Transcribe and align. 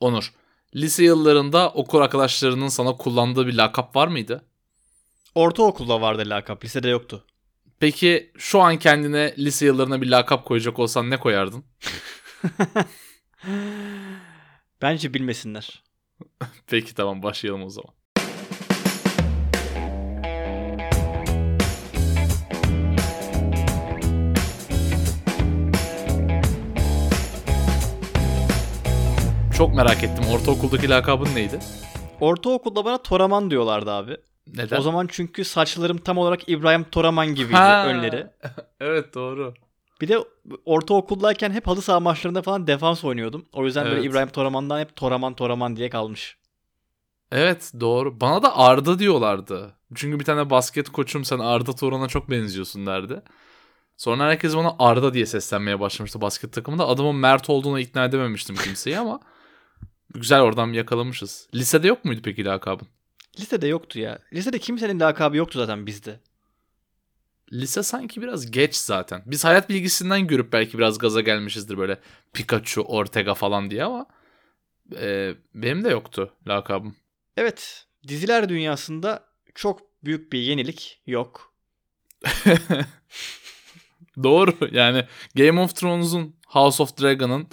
Onur, 0.00 0.32
lise 0.74 1.04
yıllarında 1.04 1.70
okul 1.70 2.00
arkadaşlarının 2.00 2.68
sana 2.68 2.96
kullandığı 2.96 3.46
bir 3.46 3.54
lakap 3.54 3.96
var 3.96 4.08
mıydı? 4.08 4.44
Ortaokulda 5.34 6.00
vardı 6.00 6.22
lakap, 6.26 6.64
lisede 6.64 6.88
yoktu. 6.88 7.24
Peki 7.80 8.32
şu 8.38 8.60
an 8.60 8.78
kendine 8.78 9.34
lise 9.38 9.66
yıllarına 9.66 10.02
bir 10.02 10.06
lakap 10.06 10.44
koyacak 10.44 10.78
olsan 10.78 11.10
ne 11.10 11.16
koyardın? 11.16 11.64
Bence 14.82 15.14
bilmesinler. 15.14 15.82
Peki 16.66 16.94
tamam 16.94 17.22
başlayalım 17.22 17.62
o 17.62 17.70
zaman. 17.70 17.94
Çok 29.56 29.74
merak 29.74 30.04
ettim. 30.04 30.24
Ortaokuldaki 30.32 30.88
lakabın 30.88 31.34
neydi? 31.34 31.58
Ortaokulda 32.20 32.84
bana 32.84 33.02
Toraman 33.02 33.50
diyorlardı 33.50 33.90
abi. 33.90 34.16
Neden? 34.54 34.78
O 34.78 34.82
zaman 34.82 35.08
çünkü 35.10 35.44
saçlarım 35.44 35.98
tam 35.98 36.18
olarak 36.18 36.48
İbrahim 36.48 36.84
Toraman 36.84 37.26
gibiydi 37.26 37.56
Ha. 37.56 37.86
önleri. 37.86 38.26
evet 38.80 39.14
doğru. 39.14 39.54
Bir 40.00 40.08
de 40.08 40.18
ortaokuldayken 40.64 41.50
hep 41.50 41.66
halı 41.66 41.82
saha 41.82 42.00
maçlarında 42.00 42.42
falan 42.42 42.66
defans 42.66 43.04
oynuyordum. 43.04 43.46
O 43.52 43.64
yüzden 43.64 43.84
böyle 43.84 43.96
Evet. 43.96 44.04
İbrahim 44.04 44.28
Toraman'dan 44.28 44.80
hep 44.80 44.96
Toraman 44.96 45.34
Toraman 45.34 45.76
diye 45.76 45.90
kalmış. 45.90 46.36
Evet 47.32 47.72
doğru. 47.80 48.20
Bana 48.20 48.42
da 48.42 48.56
Arda 48.56 48.98
diyorlardı. 48.98 49.72
Çünkü 49.94 50.20
bir 50.20 50.24
tane 50.24 50.50
basket 50.50 50.88
koçum 50.88 51.24
sen 51.24 51.38
Arda 51.38 51.72
Turan'a 51.72 52.08
çok 52.08 52.30
benziyorsun 52.30 52.86
derdi. 52.86 53.22
Sonra 53.96 54.24
herkes 54.24 54.56
bana 54.56 54.76
Arda 54.78 55.14
diye 55.14 55.26
seslenmeye 55.26 55.80
başlamıştı 55.80 56.20
basket 56.20 56.52
takımında. 56.52 56.88
Adamın 56.88 57.16
Mert 57.16 57.50
olduğuna 57.50 57.80
ikna 57.80 58.04
edememiştim 58.04 58.56
kimseyi 58.56 58.98
ama 58.98 59.20
güzel 60.14 60.40
oradan 60.40 60.72
yakalamışız. 60.72 61.48
Lisede 61.54 61.88
yok 61.88 62.04
muydu 62.04 62.20
peki 62.24 62.44
lakabın? 62.44 62.88
Lisede 63.40 63.66
yoktu 63.66 63.98
ya. 63.98 64.18
Lisede 64.32 64.58
kimsenin 64.58 65.00
lakabı 65.00 65.36
yoktu 65.36 65.58
zaten 65.58 65.86
bizde. 65.86 66.20
Lise 67.52 67.82
sanki 67.82 68.22
biraz 68.22 68.50
geç 68.50 68.74
zaten. 68.76 69.22
Biz 69.26 69.44
hayat 69.44 69.68
bilgisinden 69.68 70.26
görüp 70.26 70.52
belki 70.52 70.78
biraz 70.78 70.98
gaza 70.98 71.20
gelmişizdir 71.20 71.78
böyle 71.78 72.00
Pikachu, 72.32 72.82
Ortega 72.82 73.34
falan 73.34 73.70
diye 73.70 73.84
ama 73.84 74.06
e, 74.96 75.34
benim 75.54 75.84
de 75.84 75.88
yoktu 75.88 76.32
lakabım. 76.48 76.96
Evet, 77.36 77.86
diziler 78.08 78.48
dünyasında 78.48 79.24
çok 79.54 79.80
büyük 80.04 80.32
bir 80.32 80.38
yenilik 80.38 81.02
yok. 81.06 81.52
Doğru 84.22 84.54
yani 84.72 85.04
Game 85.34 85.60
of 85.60 85.76
Thrones'un 85.76 86.36
House 86.46 86.82
of 86.82 87.00
Dragon'ın 87.00 87.48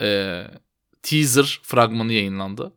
e, 0.00 0.44
teaser 1.02 1.60
fragmanı 1.62 2.12
yayınlandı. 2.12 2.72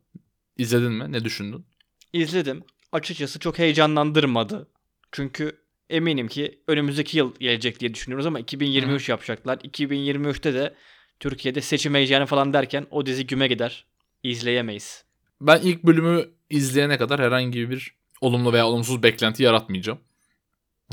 İzledin 0.58 0.92
mi? 0.92 1.12
Ne 1.12 1.24
düşündün? 1.24 1.66
İzledim. 2.12 2.62
Açıkçası 2.92 3.38
çok 3.38 3.58
heyecanlandırmadı. 3.58 4.68
Çünkü 5.12 5.58
eminim 5.90 6.28
ki 6.28 6.58
önümüzdeki 6.68 7.18
yıl 7.18 7.34
gelecek 7.34 7.80
diye 7.80 7.94
düşünüyoruz 7.94 8.26
ama 8.26 8.40
2023 8.40 9.08
yapacaklar. 9.08 9.58
2023'te 9.58 10.54
de 10.54 10.74
Türkiye'de 11.20 11.60
seçim 11.60 11.94
heyecanı 11.94 12.26
falan 12.26 12.52
derken 12.52 12.86
o 12.90 13.06
dizi 13.06 13.26
güme 13.26 13.48
gider. 13.48 13.86
İzleyemeyiz. 14.22 15.04
Ben 15.40 15.60
ilk 15.60 15.82
bölümü 15.82 16.28
izleyene 16.50 16.98
kadar 16.98 17.20
herhangi 17.20 17.70
bir 17.70 17.94
olumlu 18.20 18.52
veya 18.52 18.66
olumsuz 18.66 19.02
beklenti 19.02 19.42
yaratmayacağım. 19.42 19.98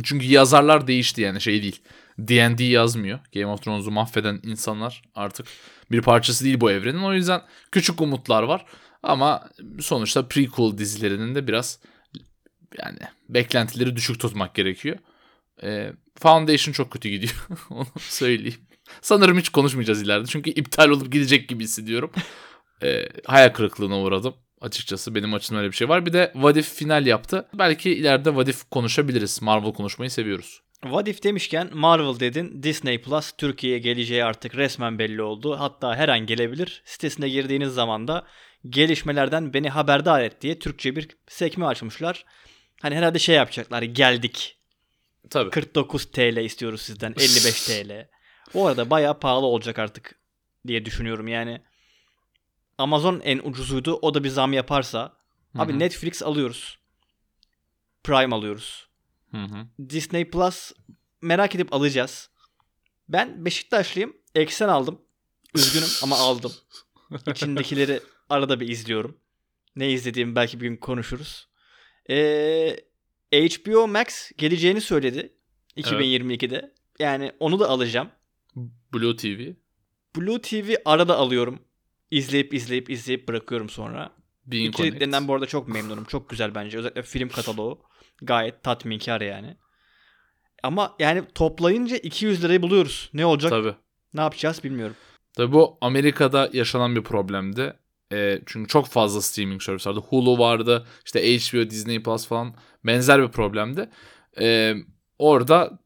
Çünkü 0.04 0.26
yazarlar 0.26 0.88
değişti 0.88 1.22
yani 1.22 1.42
şey 1.42 1.64
değil. 1.64 1.82
D&D 2.28 2.64
yazmıyor. 2.64 3.20
Game 3.34 3.48
of 3.48 3.64
Thrones'u 3.64 3.92
mahveden 3.92 4.40
insanlar 4.44 5.02
artık 5.16 5.48
bir 5.92 6.02
parçası 6.02 6.46
değil 6.46 6.62
bu 6.62 6.72
evrenin. 6.72 7.04
O 7.04 7.14
yüzden 7.14 7.42
küçük 7.72 8.02
umutlar 8.02 8.44
var. 8.44 8.66
Ama 9.04 9.50
sonuçta 9.80 10.28
prequel 10.28 10.78
dizilerinin 10.78 11.36
de 11.36 11.48
biraz 11.48 11.80
yani 12.80 13.00
beklentileri 13.30 13.96
düşük 13.96 14.20
tutmak 14.20 14.56
gerekiyor. 14.56 14.98
Ee, 15.64 15.94
Foundation 16.20 16.74
çok 16.74 16.92
kötü 16.92 17.10
gidiyor. 17.10 17.48
Onu 17.70 17.88
söyleyeyim. 18.00 18.60
Sanırım 19.02 19.38
hiç 19.38 19.50
konuşmayacağız 19.50 20.02
ileride. 20.02 20.28
Çünkü 20.28 20.50
iptal 20.50 20.90
olup 20.90 21.12
gidecek 21.12 21.50
gibi 21.50 21.64
hissediyorum. 21.64 22.12
Ee, 22.84 23.10
hayal 23.26 23.50
kırıklığına 23.50 24.00
uğradım. 24.00 24.34
Açıkçası 24.62 25.16
benim 25.16 25.34
açımdan 25.34 25.62
öyle 25.64 25.72
bir 25.72 25.78
şey 25.78 25.90
var. 25.90 26.06
Bir 26.06 26.14
de 26.14 26.30
What 26.34 26.58
If 26.58 26.74
final 26.74 27.06
yaptı. 27.06 27.48
Belki 27.54 27.92
ileride 27.92 28.30
What 28.30 28.48
If 28.48 28.70
konuşabiliriz. 28.70 29.42
Marvel 29.42 29.74
konuşmayı 29.74 30.12
seviyoruz. 30.12 30.62
What 30.82 31.08
If 31.08 31.24
demişken 31.24 31.70
Marvel 31.74 32.20
dedin. 32.20 32.64
Disney 32.64 33.02
Plus 33.02 33.32
Türkiye'ye 33.38 33.80
geleceği 33.80 34.24
artık 34.24 34.56
resmen 34.56 35.00
belli 35.00 35.22
oldu. 35.22 35.60
Hatta 35.60 35.96
her 35.96 36.10
an 36.10 36.20
gelebilir. 36.20 36.82
Sitesine 36.86 37.30
girdiğiniz 37.30 37.74
zaman 37.74 38.08
da 38.08 38.28
gelişmelerden 38.70 39.54
beni 39.54 39.70
haberdar 39.70 40.22
et 40.22 40.42
diye 40.42 40.60
Türkçe 40.60 40.96
bir 40.96 41.18
sekme 41.28 41.66
açmışlar. 41.66 42.26
Hani 42.82 42.96
herhalde 42.96 43.20
şey 43.20 43.36
yapacaklar. 43.36 43.82
Geldik. 43.82 44.58
Tabii. 45.30 45.50
49 45.50 46.12
TL 46.12 46.38
istiyoruz 46.38 46.82
sizden. 46.82 47.12
55 47.12 47.66
TL. 47.66 48.08
O 48.54 48.66
arada 48.68 48.90
bayağı 48.90 49.20
pahalı 49.20 49.46
olacak 49.46 49.80
artık 49.80 50.20
diye 50.68 50.86
düşünüyorum 50.86 51.28
yani. 51.28 51.62
Amazon 52.78 53.22
en 53.24 53.40
ucuzuydu. 53.40 54.00
O 54.02 54.14
da 54.14 54.24
bir 54.24 54.30
zam 54.30 54.54
yaparsa. 54.54 55.14
Abi 55.56 55.72
Hı 55.72 55.76
hı. 55.76 55.80
Netflix 55.80 56.24
alıyoruz. 56.24 56.80
Prime 58.04 58.36
alıyoruz. 58.36 58.89
Hı 59.32 59.38
hı. 59.38 59.90
Disney 59.90 60.30
Plus 60.30 60.72
merak 61.22 61.56
edip 61.56 61.74
alacağız. 61.74 62.30
Ben 63.10 63.46
Beşiktaşlıyım. 63.46 64.14
Eksen 64.36 64.68
aldım. 64.68 65.02
Üzgünüm 65.56 65.88
ama 66.04 66.16
aldım. 66.16 66.52
İçindekileri 67.28 68.00
arada 68.30 68.60
bir 68.60 68.68
izliyorum. 68.68 69.18
Ne 69.76 69.92
izlediğimi 69.92 70.36
belki 70.36 70.62
bir 70.62 70.68
gün 70.68 70.78
konuşuruz. 70.78 71.50
Ee, 72.10 72.76
HBO 73.34 73.88
Max 73.88 74.32
geleceğini 74.38 74.82
söyledi 74.82 75.34
2022'de. 75.78 76.74
Yani 77.00 77.32
onu 77.40 77.60
da 77.60 77.70
alacağım. 77.70 78.10
Blue 78.94 79.16
TV. 79.16 79.54
Blue 80.16 80.42
TV 80.42 80.76
arada 80.86 81.18
alıyorum. 81.18 81.60
İzleyip 82.12 82.54
izleyip 82.54 82.90
izleyip 82.90 83.28
bırakıyorum 83.28 83.70
sonra. 83.70 84.19
Being 84.52 84.74
İçeriklerinden 84.74 85.12
Connect. 85.12 85.28
bu 85.28 85.34
arada 85.34 85.46
çok 85.46 85.68
memnunum. 85.68 86.04
Çok 86.04 86.30
güzel 86.30 86.56
bence. 86.56 86.78
Özellikle 86.78 87.04
film 87.04 87.30
kataloğu. 87.30 87.80
Gayet 88.22 88.64
tatminkar 88.64 89.22
yani. 89.22 89.58
Ama 90.64 90.96
yani 91.00 91.24
toplayınca 91.36 91.98
200 91.98 92.44
lirayı 92.44 92.62
buluyoruz. 92.62 93.10
Ne 93.14 93.26
olacak? 93.26 93.50
Tabii. 93.50 93.76
Ne 94.14 94.22
yapacağız 94.22 94.64
bilmiyorum. 94.64 94.96
Tabii 95.34 95.54
bu 95.54 95.78
Amerika'da 95.82 96.50
yaşanan 96.54 96.96
bir 96.96 97.04
problemdi. 97.04 97.74
E, 98.14 98.42
çünkü 98.46 98.68
çok 98.68 98.88
fazla 98.88 99.22
streaming 99.22 99.62
servis 99.62 99.88
vardı. 99.88 100.04
Hulu 100.10 100.40
vardı. 100.40 100.88
işte 101.06 101.38
HBO, 101.38 101.70
Disney 101.70 102.04
Plus 102.04 102.28
falan 102.28 102.56
benzer 102.86 103.22
bir 103.22 103.28
problemdi. 103.28 103.90
E, 104.42 104.76
orada 105.20 105.80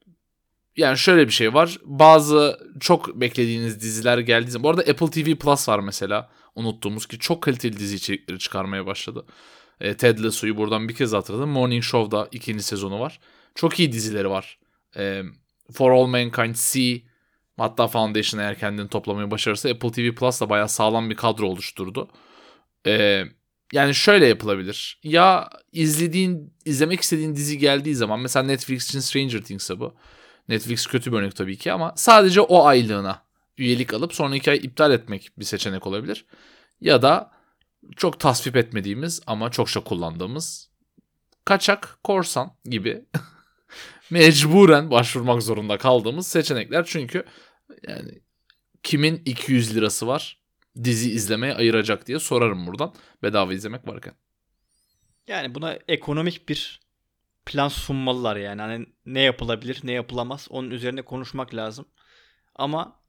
yani 0.78 0.98
şöyle 0.98 1.28
bir 1.28 1.34
şey 1.34 1.54
var. 1.54 1.78
Bazı 1.86 2.60
çok 2.80 3.22
beklediğiniz 3.22 3.82
diziler 3.82 4.18
geldiği 4.18 4.52
zaman. 4.52 4.64
Bu 4.64 4.70
arada 4.70 4.92
Apple 4.92 5.10
TV 5.10 5.36
Plus 5.36 5.70
var 5.70 5.80
mesela. 5.80 6.30
Unuttuğumuz 6.56 7.06
ki 7.06 7.20
çok 7.20 7.42
kaliteli 7.44 7.78
dizi 7.78 7.96
içerikleri 7.96 8.40
çıkarmaya 8.40 8.86
başladı. 8.86 9.26
E, 9.80 9.98
Ted 9.98 10.20
Lasso'yu 10.20 10.58
buradan 10.58 10.90
bir 10.90 10.96
kez 10.96 11.14
hatırladım. 11.14 11.50
Morning 11.50 11.84
Show'da 11.84 12.28
ikinci 12.32 12.64
sezonu 12.64 13.00
var. 13.00 13.20
Çok 13.56 13.80
iyi 13.80 13.92
dizileri 13.92 14.30
var. 14.30 14.60
E, 14.98 15.22
For 15.74 15.92
All 15.92 16.06
Mankind, 16.06 16.56
See, 16.56 17.04
Hatta 17.58 17.88
Foundation 17.88 18.42
eğer 18.42 18.60
kendini 18.60 18.88
toplamayı 18.88 19.32
başarırsa 19.32 19.70
Apple 19.70 19.92
TV 19.92 20.16
Plus 20.16 20.42
da 20.42 20.50
bayağı 20.50 20.70
sağlam 20.70 21.10
bir 21.10 21.16
kadro 21.16 21.48
oluşturdu. 21.48 22.10
Ee, 22.88 23.24
yani 23.74 23.96
şöyle 23.96 24.28
yapılabilir. 24.28 25.00
Ya 25.04 25.50
izlediğin, 25.72 26.54
izlemek 26.66 27.02
istediğin 27.02 27.36
dizi 27.36 27.58
geldiği 27.58 27.96
zaman 27.96 28.20
mesela 28.20 28.44
Netflix 28.44 28.90
için 28.90 29.00
Stranger 29.00 29.42
Things'e 29.42 29.80
bu. 29.80 29.96
Netflix 30.50 30.88
kötü 30.88 31.12
bir 31.12 31.18
örnek 31.18 31.36
tabii 31.36 31.58
ki 31.58 31.72
ama 31.72 31.94
sadece 31.96 32.42
o 32.42 32.66
aylığına 32.66 33.24
üyelik 33.58 33.94
alıp 33.94 34.14
sonraki 34.14 34.52
ay 34.52 34.58
iptal 34.58 34.92
etmek 34.92 35.32
bir 35.38 35.46
seçenek 35.46 35.88
olabilir. 35.88 36.26
Ya 36.82 37.02
da 37.02 37.32
çok 37.96 38.20
tasvip 38.20 38.56
etmediğimiz 38.56 39.22
ama 39.28 39.52
çokça 39.52 39.84
kullandığımız 39.84 40.70
kaçak 41.46 41.98
korsan 42.04 42.54
gibi 42.66 43.06
mecburen 44.12 44.92
başvurmak 44.92 45.44
zorunda 45.44 45.78
kaldığımız 45.78 46.28
seçenekler. 46.28 46.86
Çünkü 46.86 47.26
yani 47.88 48.22
kimin 48.84 49.22
200 49.26 49.76
lirası 49.76 50.08
var 50.08 50.44
dizi 50.84 51.12
izlemeye 51.12 51.54
ayıracak 51.54 52.08
diye 52.08 52.20
sorarım 52.20 52.68
buradan. 52.68 52.94
Bedava 53.24 53.54
izlemek 53.54 53.88
varken. 53.88 54.14
Yani 55.28 55.56
buna 55.56 55.78
ekonomik 55.88 56.50
bir 56.50 56.83
plan 57.46 57.68
sunmalılar 57.68 58.36
yani. 58.36 58.62
Hani 58.62 58.86
ne 59.06 59.22
yapılabilir, 59.22 59.80
ne 59.84 59.92
yapılamaz 59.92 60.48
onun 60.50 60.72
üzerine 60.72 61.02
konuşmak 61.02 61.56
lazım. 61.56 61.86
Ama 62.56 63.00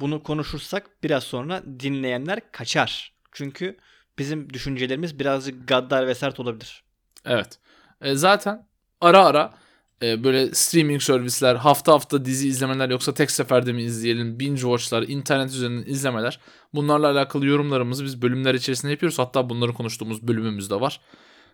bunu 0.00 0.22
konuşursak 0.22 0.90
biraz 1.02 1.24
sonra 1.24 1.62
dinleyenler 1.80 2.52
kaçar. 2.52 3.14
Çünkü 3.32 3.76
bizim 4.18 4.52
düşüncelerimiz 4.52 5.18
birazcık 5.18 5.68
gaddar 5.68 6.06
ve 6.06 6.14
sert 6.14 6.40
olabilir. 6.40 6.84
Evet. 7.24 7.58
E, 8.00 8.14
zaten 8.14 8.68
ara 9.00 9.24
ara 9.24 9.54
e, 10.02 10.24
böyle 10.24 10.54
streaming 10.54 11.02
servisler, 11.02 11.54
hafta 11.54 11.92
hafta 11.92 12.24
dizi 12.24 12.48
izlemeler 12.48 12.90
yoksa 12.90 13.14
tek 13.14 13.30
seferde 13.30 13.72
mi 13.72 13.82
izleyelim, 13.82 14.40
binge 14.40 14.60
watchlar, 14.60 15.02
internet 15.02 15.50
üzerinden 15.50 15.90
izlemeler. 15.90 16.40
Bunlarla 16.74 17.10
alakalı 17.10 17.46
yorumlarımızı 17.46 18.04
biz 18.04 18.22
bölümler 18.22 18.54
içerisinde 18.54 18.92
yapıyoruz. 18.92 19.18
Hatta 19.18 19.48
bunları 19.48 19.72
konuştuğumuz 19.72 20.28
bölümümüz 20.28 20.70
de 20.70 20.80
var. 20.80 21.00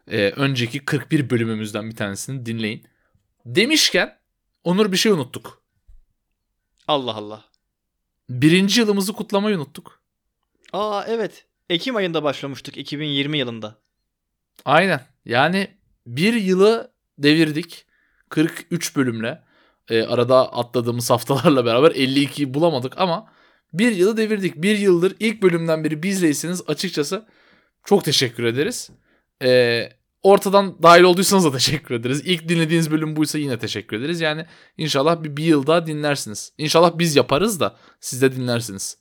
E, 0.08 0.30
önceki 0.30 0.84
41 0.84 1.30
bölümümüzden 1.30 1.90
bir 1.90 1.96
tanesini 1.96 2.46
dinleyin. 2.46 2.86
Demişken 3.46 4.20
Onur 4.64 4.92
bir 4.92 4.96
şey 4.96 5.12
unuttuk. 5.12 5.62
Allah 6.88 7.14
Allah. 7.14 7.44
Birinci 8.30 8.80
yılımızı 8.80 9.12
kutlamayı 9.12 9.56
unuttuk. 9.56 10.00
Aa 10.72 11.04
evet. 11.08 11.46
Ekim 11.70 11.96
ayında 11.96 12.22
başlamıştık 12.22 12.76
2020 12.76 13.38
yılında. 13.38 13.78
Aynen. 14.64 15.00
Yani 15.24 15.68
bir 16.06 16.34
yılı 16.34 16.92
devirdik. 17.18 17.86
43 18.28 18.96
bölümle. 18.96 19.42
E, 19.88 20.02
arada 20.02 20.52
atladığımız 20.52 21.10
haftalarla 21.10 21.64
beraber 21.64 21.90
52'yi 21.90 22.54
bulamadık 22.54 22.98
ama 22.98 23.32
bir 23.72 23.92
yılı 23.92 24.16
devirdik. 24.16 24.56
Bir 24.56 24.78
yıldır 24.78 25.16
ilk 25.20 25.42
bölümden 25.42 25.84
beri 25.84 26.02
bizleyseniz 26.02 26.62
açıkçası 26.66 27.26
çok 27.84 28.04
teşekkür 28.04 28.44
ederiz. 28.44 28.90
E, 29.42 29.88
ortadan 30.22 30.82
dahil 30.82 31.02
olduysanız 31.02 31.44
da 31.44 31.52
teşekkür 31.52 31.94
ederiz. 31.94 32.22
İlk 32.24 32.48
dinlediğiniz 32.48 32.90
bölüm 32.90 33.16
buysa 33.16 33.38
yine 33.38 33.58
teşekkür 33.58 33.96
ederiz. 33.96 34.20
Yani 34.20 34.46
inşallah 34.78 35.22
bir, 35.22 35.36
bir 35.36 35.44
yıl 35.44 35.66
daha 35.66 35.86
dinlersiniz. 35.86 36.52
İnşallah 36.58 36.98
biz 36.98 37.16
yaparız 37.16 37.60
da 37.60 37.76
siz 38.00 38.22
de 38.22 38.36
dinlersiniz. 38.36 38.98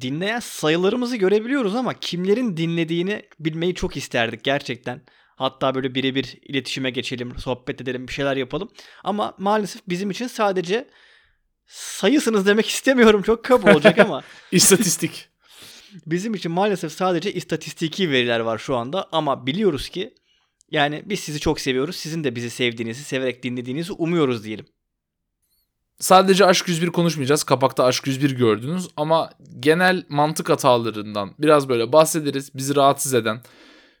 Dinleyen 0.00 0.40
sayılarımızı 0.40 1.16
görebiliyoruz 1.16 1.74
ama 1.74 1.94
kimlerin 1.94 2.56
dinlediğini 2.56 3.22
bilmeyi 3.40 3.74
çok 3.74 3.96
isterdik 3.96 4.44
gerçekten. 4.44 5.02
Hatta 5.36 5.74
böyle 5.74 5.94
birebir 5.94 6.38
iletişime 6.42 6.90
geçelim, 6.90 7.38
sohbet 7.38 7.80
edelim, 7.80 8.08
bir 8.08 8.12
şeyler 8.12 8.36
yapalım. 8.36 8.70
Ama 9.04 9.34
maalesef 9.38 9.82
bizim 9.88 10.10
için 10.10 10.26
sadece 10.26 10.88
sayısınız 11.66 12.46
demek 12.46 12.68
istemiyorum 12.68 13.22
çok 13.22 13.44
kaba 13.44 13.72
olacak 13.72 13.98
ama 13.98 14.22
İstatistik. 14.52 15.28
Bizim 16.06 16.34
için 16.34 16.52
maalesef 16.52 16.92
sadece 16.92 17.32
istatistiki 17.32 18.10
veriler 18.10 18.40
var 18.40 18.58
şu 18.58 18.76
anda 18.76 19.08
ama 19.12 19.46
biliyoruz 19.46 19.88
ki 19.88 20.14
yani 20.70 21.02
biz 21.06 21.20
sizi 21.20 21.40
çok 21.40 21.60
seviyoruz. 21.60 21.96
Sizin 21.96 22.24
de 22.24 22.36
bizi 22.36 22.50
sevdiğinizi, 22.50 23.04
severek 23.04 23.42
dinlediğinizi 23.42 23.92
umuyoruz 23.92 24.44
diyelim. 24.44 24.66
Sadece 25.98 26.44
Aşk 26.44 26.68
101 26.68 26.88
konuşmayacağız. 26.88 27.44
Kapakta 27.44 27.84
Aşk 27.84 28.06
101 28.06 28.30
gördünüz 28.30 28.88
ama 28.96 29.30
genel 29.60 30.04
mantık 30.08 30.50
hatalarından 30.50 31.34
biraz 31.38 31.68
böyle 31.68 31.92
bahsederiz. 31.92 32.54
Bizi 32.54 32.76
rahatsız 32.76 33.14
eden 33.14 33.40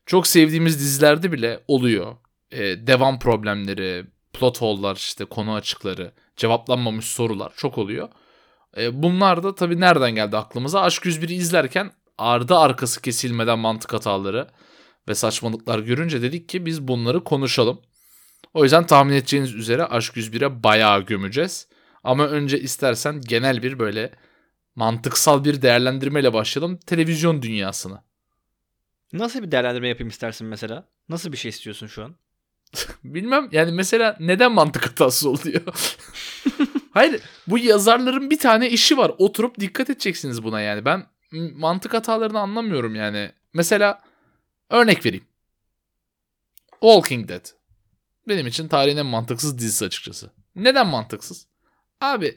çok 0.06 0.26
sevdiğimiz 0.26 0.78
dizilerde 0.78 1.32
bile 1.32 1.60
oluyor. 1.68 2.16
Ee, 2.50 2.86
devam 2.86 3.18
problemleri, 3.18 4.06
plot 4.32 4.60
hole'lar, 4.60 4.96
işte 4.96 5.24
konu 5.24 5.54
açıkları, 5.54 6.12
cevaplanmamış 6.36 7.04
sorular 7.04 7.52
çok 7.56 7.78
oluyor. 7.78 8.08
Ee, 8.76 9.02
bunlar 9.02 9.42
da 9.42 9.54
tabii 9.54 9.80
nereden 9.80 10.14
geldi 10.14 10.36
aklımıza? 10.36 10.80
Aşk 10.80 11.04
101'i 11.04 11.34
izlerken 11.34 11.90
ardı 12.18 12.56
arkası 12.56 13.02
kesilmeden 13.02 13.58
mantık 13.58 13.92
hataları 13.92 14.48
ve 15.08 15.14
saçmalıklar 15.14 15.78
görünce 15.78 16.22
dedik 16.22 16.48
ki 16.48 16.66
biz 16.66 16.88
bunları 16.88 17.24
konuşalım. 17.24 17.80
O 18.54 18.62
yüzden 18.62 18.86
tahmin 18.86 19.12
edeceğiniz 19.12 19.54
üzere 19.54 19.84
Aşk 19.84 20.16
101'e 20.16 20.62
bayağı 20.62 21.00
gömeceğiz. 21.00 21.68
Ama 22.04 22.26
önce 22.26 22.60
istersen 22.60 23.20
genel 23.20 23.62
bir 23.62 23.78
böyle 23.78 24.10
mantıksal 24.74 25.44
bir 25.44 25.62
değerlendirmeyle 25.62 26.32
başlayalım 26.32 26.76
televizyon 26.76 27.42
dünyasını. 27.42 28.02
Nasıl 29.12 29.42
bir 29.42 29.50
değerlendirme 29.50 29.88
yapayım 29.88 30.08
istersin 30.08 30.46
mesela? 30.46 30.88
Nasıl 31.08 31.32
bir 31.32 31.36
şey 31.36 31.48
istiyorsun 31.48 31.86
şu 31.86 32.04
an? 32.04 32.16
Bilmem 33.04 33.48
yani 33.52 33.72
mesela 33.72 34.16
neden 34.20 34.52
mantık 34.52 34.86
hatası 34.86 35.30
oluyor? 35.30 35.62
Hayır 36.94 37.22
bu 37.46 37.58
yazarların 37.58 38.30
bir 38.30 38.38
tane 38.38 38.70
işi 38.70 38.96
var. 38.96 39.12
Oturup 39.18 39.60
dikkat 39.60 39.90
edeceksiniz 39.90 40.42
buna 40.44 40.60
yani. 40.60 40.84
Ben 40.84 41.06
mantık 41.32 41.94
hatalarını 41.94 42.38
anlamıyorum 42.38 42.94
yani. 42.94 43.32
Mesela 43.52 44.02
örnek 44.70 45.06
vereyim. 45.06 45.24
Walking 46.70 47.28
Dead. 47.28 47.46
Benim 48.28 48.46
için 48.46 48.68
tarihin 48.68 48.96
en 48.96 49.06
mantıksız 49.06 49.58
dizisi 49.58 49.84
açıkçası. 49.84 50.30
Neden 50.56 50.86
mantıksız? 50.86 51.46
Abi 52.00 52.36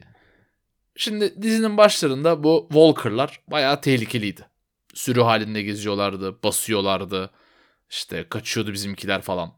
şimdi 0.95 1.41
dizinin 1.41 1.77
başlarında 1.77 2.43
bu 2.43 2.67
Walker'lar 2.69 3.41
bayağı 3.47 3.81
tehlikeliydi. 3.81 4.45
Sürü 4.93 5.21
halinde 5.21 5.61
geziyorlardı, 5.61 6.43
basıyorlardı. 6.43 7.31
İşte 7.89 8.29
kaçıyordu 8.29 8.73
bizimkiler 8.73 9.21
falan. 9.21 9.53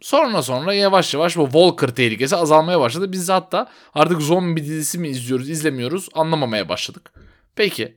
Sonra 0.00 0.42
sonra 0.42 0.74
yavaş 0.74 1.14
yavaş 1.14 1.36
bu 1.36 1.44
Walker 1.44 1.88
tehlikesi 1.88 2.36
azalmaya 2.36 2.80
başladı. 2.80 3.12
Biz 3.12 3.28
hatta 3.28 3.68
artık 3.94 4.22
zombi 4.22 4.64
dizisi 4.64 4.98
mi 4.98 5.08
izliyoruz, 5.08 5.50
izlemiyoruz 5.50 6.08
anlamamaya 6.14 6.68
başladık. 6.68 7.12
Peki 7.56 7.96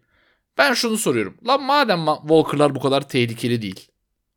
ben 0.58 0.74
şunu 0.74 0.98
soruyorum. 0.98 1.38
Lan 1.48 1.64
madem 1.64 2.00
ma- 2.00 2.22
Walker'lar 2.22 2.76
bu 2.76 2.80
kadar 2.80 3.10
tehlikeli 3.10 3.62
değil. 3.62 3.88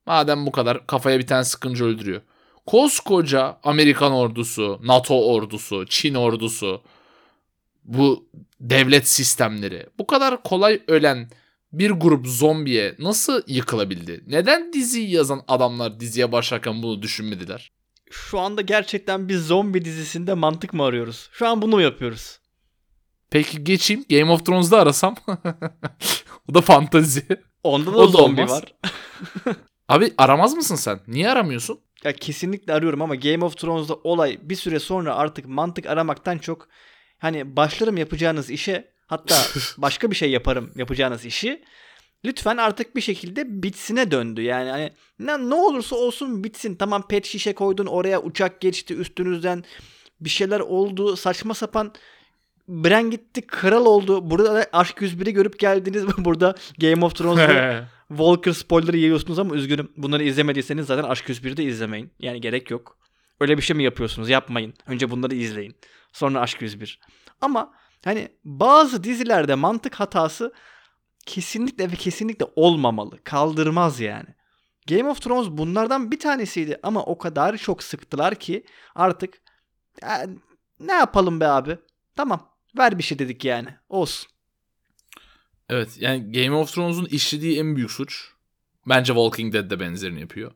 Madem 0.06 0.46
bu 0.46 0.52
kadar 0.52 0.86
kafaya 0.86 1.18
bir 1.18 1.26
tane 1.26 1.44
sıkıntı 1.44 1.84
öldürüyor. 1.84 2.22
Koskoca 2.66 3.58
Amerikan 3.62 4.12
ordusu, 4.12 4.80
NATO 4.82 5.32
ordusu, 5.32 5.86
Çin 5.86 6.14
ordusu, 6.14 6.82
bu 7.84 8.28
devlet 8.60 9.08
sistemleri 9.08 9.86
bu 9.98 10.06
kadar 10.06 10.42
kolay 10.42 10.82
ölen 10.88 11.30
bir 11.78 11.90
grup 11.90 12.26
zombiye 12.26 12.94
nasıl 12.98 13.42
yıkılabildi? 13.46 14.24
Neden 14.26 14.72
diziyi 14.72 15.10
yazan 15.10 15.42
adamlar 15.48 16.00
diziye 16.00 16.32
başlarken 16.32 16.82
bunu 16.82 17.02
düşünmediler? 17.02 17.72
Şu 18.10 18.38
anda 18.38 18.60
gerçekten 18.60 19.28
bir 19.28 19.36
zombi 19.36 19.84
dizisinde 19.84 20.34
mantık 20.34 20.74
mı 20.74 20.82
arıyoruz? 20.84 21.28
Şu 21.32 21.46
an 21.48 21.62
bunu 21.62 21.74
mu 21.74 21.82
yapıyoruz? 21.82 22.38
Peki 23.30 23.64
geçeyim 23.64 24.04
Game 24.10 24.30
of 24.30 24.46
Thrones'da 24.46 24.80
arasam. 24.80 25.14
o 26.48 26.54
da 26.54 26.60
fantazi. 26.60 27.22
Onda 27.62 27.92
da 27.92 27.96
O 27.96 28.02
da 28.02 28.06
zombi 28.06 28.40
olmaz. 28.42 28.50
var. 28.50 28.74
Abi 29.88 30.12
aramaz 30.18 30.54
mısın 30.54 30.74
sen? 30.76 31.00
Niye 31.06 31.30
aramıyorsun? 31.30 31.80
Ya 32.04 32.12
kesinlikle 32.12 32.72
arıyorum 32.72 33.02
ama 33.02 33.14
Game 33.14 33.44
of 33.44 33.56
Thrones'da 33.56 33.94
olay 33.94 34.38
bir 34.42 34.56
süre 34.56 34.78
sonra 34.80 35.14
artık 35.16 35.46
mantık 35.46 35.86
aramaktan 35.86 36.38
çok 36.38 36.68
hani 37.18 37.56
başlarım 37.56 37.96
yapacağınız 37.96 38.50
işe 38.50 38.93
hatta 39.06 39.36
başka 39.76 40.10
bir 40.10 40.16
şey 40.16 40.30
yaparım 40.30 40.70
yapacağınız 40.76 41.24
işi 41.24 41.62
lütfen 42.24 42.56
artık 42.56 42.96
bir 42.96 43.00
şekilde 43.00 43.62
bitsine 43.62 44.10
döndü. 44.10 44.42
Yani 44.42 44.70
hani 44.70 44.92
ne, 45.18 45.50
ne 45.50 45.54
olursa 45.54 45.96
olsun 45.96 46.44
bitsin. 46.44 46.74
Tamam 46.74 47.08
pet 47.08 47.26
şişe 47.26 47.54
koydun 47.54 47.86
oraya 47.86 48.22
uçak 48.22 48.60
geçti 48.60 48.94
üstünüzden 48.94 49.64
bir 50.20 50.30
şeyler 50.30 50.60
oldu 50.60 51.16
saçma 51.16 51.54
sapan 51.54 51.92
Bren 52.68 53.10
gitti 53.10 53.46
kral 53.46 53.86
oldu. 53.86 54.30
Burada 54.30 54.54
da 54.54 54.66
Aşk 54.72 54.96
101'i 54.96 55.32
görüp 55.32 55.58
geldiniz. 55.58 56.04
Burada 56.18 56.54
Game 56.78 57.04
of 57.04 57.14
Thrones'da 57.14 57.88
Walker 58.08 58.52
spoiler'ı 58.52 58.96
yiyorsunuz 58.96 59.38
ama 59.38 59.54
üzgünüm. 59.54 59.88
Bunları 59.96 60.24
izlemediyseniz 60.24 60.86
zaten 60.86 61.04
Aşk 61.04 61.28
101'i 61.28 61.56
de 61.56 61.64
izlemeyin. 61.64 62.10
Yani 62.20 62.40
gerek 62.40 62.70
yok. 62.70 62.98
Öyle 63.40 63.56
bir 63.56 63.62
şey 63.62 63.76
mi 63.76 63.84
yapıyorsunuz? 63.84 64.28
Yapmayın. 64.28 64.74
Önce 64.86 65.10
bunları 65.10 65.34
izleyin. 65.34 65.76
Sonra 66.12 66.40
Aşk 66.40 66.62
101. 66.62 67.00
Ama 67.40 67.72
hani 68.04 68.28
bazı 68.44 69.04
dizilerde 69.04 69.54
mantık 69.54 69.94
hatası 69.94 70.52
kesinlikle 71.26 71.92
ve 71.92 71.96
kesinlikle 71.96 72.46
olmamalı. 72.56 73.24
Kaldırmaz 73.24 74.00
yani. 74.00 74.28
Game 74.88 75.08
of 75.08 75.22
Thrones 75.22 75.48
bunlardan 75.50 76.10
bir 76.10 76.18
tanesiydi 76.18 76.78
ama 76.82 77.02
o 77.04 77.18
kadar 77.18 77.56
çok 77.56 77.82
sıktılar 77.82 78.34
ki 78.34 78.64
artık 78.94 79.34
"Ya, 80.02 80.26
ne 80.80 80.92
yapalım 80.92 81.40
be 81.40 81.46
abi? 81.46 81.78
Tamam. 82.16 82.50
Ver 82.78 82.98
bir 82.98 83.02
şey 83.02 83.18
dedik 83.18 83.44
yani. 83.44 83.68
Olsun. 83.88 84.28
Evet 85.68 85.96
yani 86.00 86.32
Game 86.32 86.56
of 86.56 86.74
Thrones'un 86.74 87.04
işlediği 87.04 87.58
en 87.58 87.76
büyük 87.76 87.90
suç 87.90 88.28
bence 88.88 89.12
Walking 89.12 89.54
Dead 89.54 89.70
de 89.70 89.80
benzerini 89.80 90.20
yapıyor. 90.20 90.52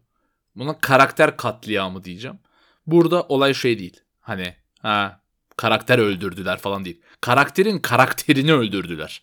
Buna 0.56 0.78
karakter 0.78 1.36
katliamı 1.36 2.04
diyeceğim. 2.04 2.38
Burada 2.86 3.22
olay 3.22 3.54
şey 3.54 3.78
değil. 3.78 4.00
Hani 4.20 4.54
ha 4.78 5.20
karakter 5.58 5.98
öldürdüler 5.98 6.58
falan 6.58 6.84
değil. 6.84 7.00
Karakterin 7.20 7.78
karakterini 7.78 8.52
öldürdüler. 8.52 9.22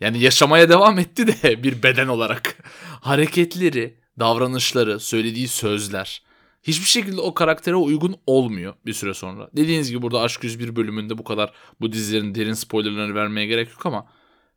Yani 0.00 0.18
yaşamaya 0.18 0.68
devam 0.68 0.98
etti 0.98 1.26
de 1.26 1.62
bir 1.62 1.82
beden 1.82 2.08
olarak. 2.08 2.56
Hareketleri, 3.00 3.98
davranışları, 4.18 5.00
söylediği 5.00 5.48
sözler 5.48 6.22
hiçbir 6.66 6.86
şekilde 6.86 7.20
o 7.20 7.34
karaktere 7.34 7.74
uygun 7.74 8.16
olmuyor 8.26 8.74
bir 8.86 8.92
süre 8.92 9.14
sonra. 9.14 9.50
Dediğiniz 9.56 9.90
gibi 9.90 10.02
burada 10.02 10.20
Aşk 10.20 10.44
101 10.44 10.76
bölümünde 10.76 11.18
bu 11.18 11.24
kadar 11.24 11.52
bu 11.80 11.92
dizilerin 11.92 12.34
derin 12.34 12.52
spoilerlarını 12.52 13.14
vermeye 13.14 13.46
gerek 13.46 13.70
yok 13.70 13.86
ama 13.86 14.06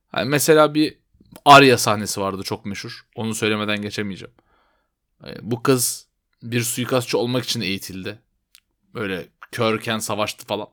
hani 0.08 0.30
mesela 0.30 0.74
bir 0.74 0.98
Arya 1.46 1.78
sahnesi 1.78 2.22
vardı 2.22 2.44
çok 2.44 2.66
meşhur. 2.66 3.06
Onu 3.16 3.36
söylemeden 3.36 3.82
geçemeyeceğim. 3.82 4.34
Ee, 5.26 5.36
Bu 5.42 5.64
kız 5.64 6.08
bir 6.44 6.62
suikastçı 6.62 7.18
olmak 7.18 7.44
için 7.44 7.62
eğitildi. 7.62 8.20
Böyle 8.94 9.28
körken 9.52 10.00
savaştı 10.00 10.46
falan. 10.46 10.68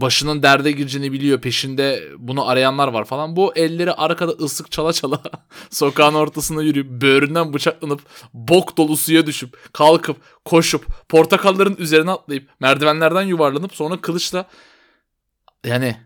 Başının 0.00 0.42
derde 0.42 0.72
gireceğini 0.72 1.12
biliyor. 1.12 1.40
Peşinde 1.40 2.02
bunu 2.18 2.48
arayanlar 2.48 2.88
var 2.88 3.04
falan. 3.04 3.36
Bu 3.36 3.52
elleri 3.56 3.92
arkada 3.92 4.32
ıslık 4.32 4.70
çala 4.70 4.92
çala 4.92 5.22
sokağın 5.70 6.14
ortasına 6.14 6.62
yürüyüp 6.62 7.02
böğründen 7.02 7.52
bıçaklanıp 7.52 8.00
bok 8.34 8.76
dolu 8.76 8.96
suya 8.96 9.26
düşüp 9.26 9.72
kalkıp 9.72 10.16
koşup 10.44 10.86
portakalların 11.08 11.76
üzerine 11.78 12.10
atlayıp 12.10 12.48
merdivenlerden 12.60 13.22
yuvarlanıp 13.22 13.74
sonra 13.74 14.00
kılıçla 14.00 14.46
yani 15.64 15.96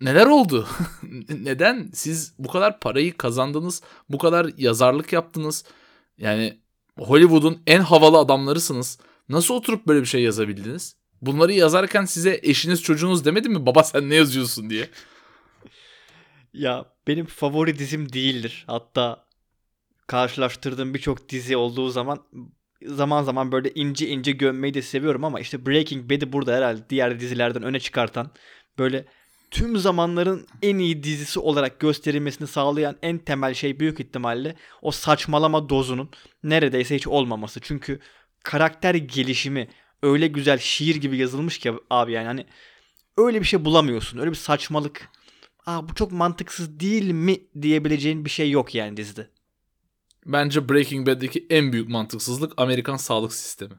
neler 0.00 0.26
oldu? 0.26 0.68
Neden 1.28 1.90
siz 1.94 2.34
bu 2.38 2.48
kadar 2.48 2.80
parayı 2.80 3.16
kazandınız? 3.16 3.82
Bu 4.08 4.18
kadar 4.18 4.50
yazarlık 4.56 5.12
yaptınız? 5.12 5.64
Yani 6.18 6.58
Hollywood'un 6.98 7.62
en 7.66 7.80
havalı 7.80 8.18
adamlarısınız. 8.18 8.98
Nasıl 9.28 9.54
oturup 9.54 9.86
böyle 9.86 10.00
bir 10.00 10.06
şey 10.06 10.22
yazabildiniz? 10.22 10.97
Bunları 11.22 11.52
yazarken 11.52 12.04
size 12.04 12.40
eşiniz 12.42 12.82
çocuğunuz 12.82 13.24
demedi 13.24 13.48
mi 13.48 13.66
baba 13.66 13.84
sen 13.84 14.10
ne 14.10 14.14
yazıyorsun 14.14 14.70
diye? 14.70 14.88
Ya 16.52 16.84
benim 17.06 17.26
favori 17.26 17.78
dizim 17.78 18.12
değildir. 18.12 18.64
Hatta 18.66 19.24
karşılaştırdığım 20.06 20.94
birçok 20.94 21.28
dizi 21.28 21.56
olduğu 21.56 21.88
zaman 21.90 22.22
zaman 22.82 23.22
zaman 23.22 23.52
böyle 23.52 23.70
ince 23.74 24.08
ince 24.08 24.32
gömmeyi 24.32 24.74
de 24.74 24.82
seviyorum 24.82 25.24
ama 25.24 25.40
işte 25.40 25.66
Breaking 25.66 26.10
Bad'i 26.10 26.32
burada 26.32 26.56
herhalde 26.56 26.80
diğer 26.90 27.20
dizilerden 27.20 27.62
öne 27.62 27.80
çıkartan 27.80 28.30
böyle 28.78 29.04
tüm 29.50 29.76
zamanların 29.76 30.46
en 30.62 30.78
iyi 30.78 31.02
dizisi 31.02 31.40
olarak 31.40 31.80
gösterilmesini 31.80 32.48
sağlayan 32.48 32.96
en 33.02 33.18
temel 33.18 33.54
şey 33.54 33.80
büyük 33.80 34.00
ihtimalle 34.00 34.56
o 34.82 34.90
saçmalama 34.90 35.68
dozunun 35.68 36.10
neredeyse 36.42 36.94
hiç 36.94 37.06
olmaması. 37.06 37.60
Çünkü 37.60 38.00
karakter 38.44 38.94
gelişimi 38.94 39.68
öyle 40.02 40.26
güzel 40.26 40.58
şiir 40.58 40.96
gibi 40.96 41.16
yazılmış 41.16 41.58
ki 41.58 41.72
abi 41.90 42.12
yani 42.12 42.26
hani 42.26 42.46
öyle 43.16 43.40
bir 43.40 43.46
şey 43.46 43.64
bulamıyorsun. 43.64 44.18
Öyle 44.18 44.30
bir 44.30 44.36
saçmalık. 44.36 45.08
Aa 45.66 45.88
bu 45.88 45.94
çok 45.94 46.12
mantıksız 46.12 46.80
değil 46.80 47.10
mi 47.10 47.40
diyebileceğin 47.62 48.24
bir 48.24 48.30
şey 48.30 48.50
yok 48.50 48.74
yani 48.74 48.96
dizide. 48.96 49.30
Bence 50.26 50.68
Breaking 50.68 51.06
Bad'deki 51.06 51.46
en 51.50 51.72
büyük 51.72 51.88
mantıksızlık 51.88 52.52
Amerikan 52.56 52.96
sağlık 52.96 53.32
sistemi. 53.32 53.74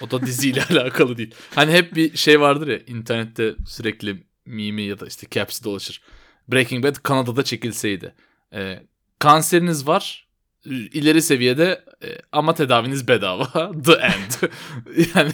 O 0.00 0.10
da 0.10 0.26
diziyle 0.26 0.64
alakalı 0.70 1.16
değil. 1.18 1.34
Hani 1.54 1.72
hep 1.72 1.94
bir 1.94 2.16
şey 2.16 2.40
vardır 2.40 2.68
ya 2.68 2.78
internette 2.78 3.54
sürekli 3.66 4.26
mimi 4.46 4.82
ya 4.82 5.00
da 5.00 5.06
işte 5.06 5.26
caps'i 5.30 5.64
dolaşır. 5.64 6.02
Breaking 6.48 6.84
Bad 6.84 6.96
Kanada'da 7.02 7.42
çekilseydi. 7.42 8.14
Ee, 8.52 8.82
kanseriniz 9.18 9.86
var 9.86 10.28
ileri 10.64 11.22
seviyede 11.22 11.84
e, 12.04 12.18
ama 12.32 12.54
tedaviniz 12.54 13.08
bedava. 13.08 13.72
The 13.84 13.92
end. 13.92 14.50
yani 15.14 15.32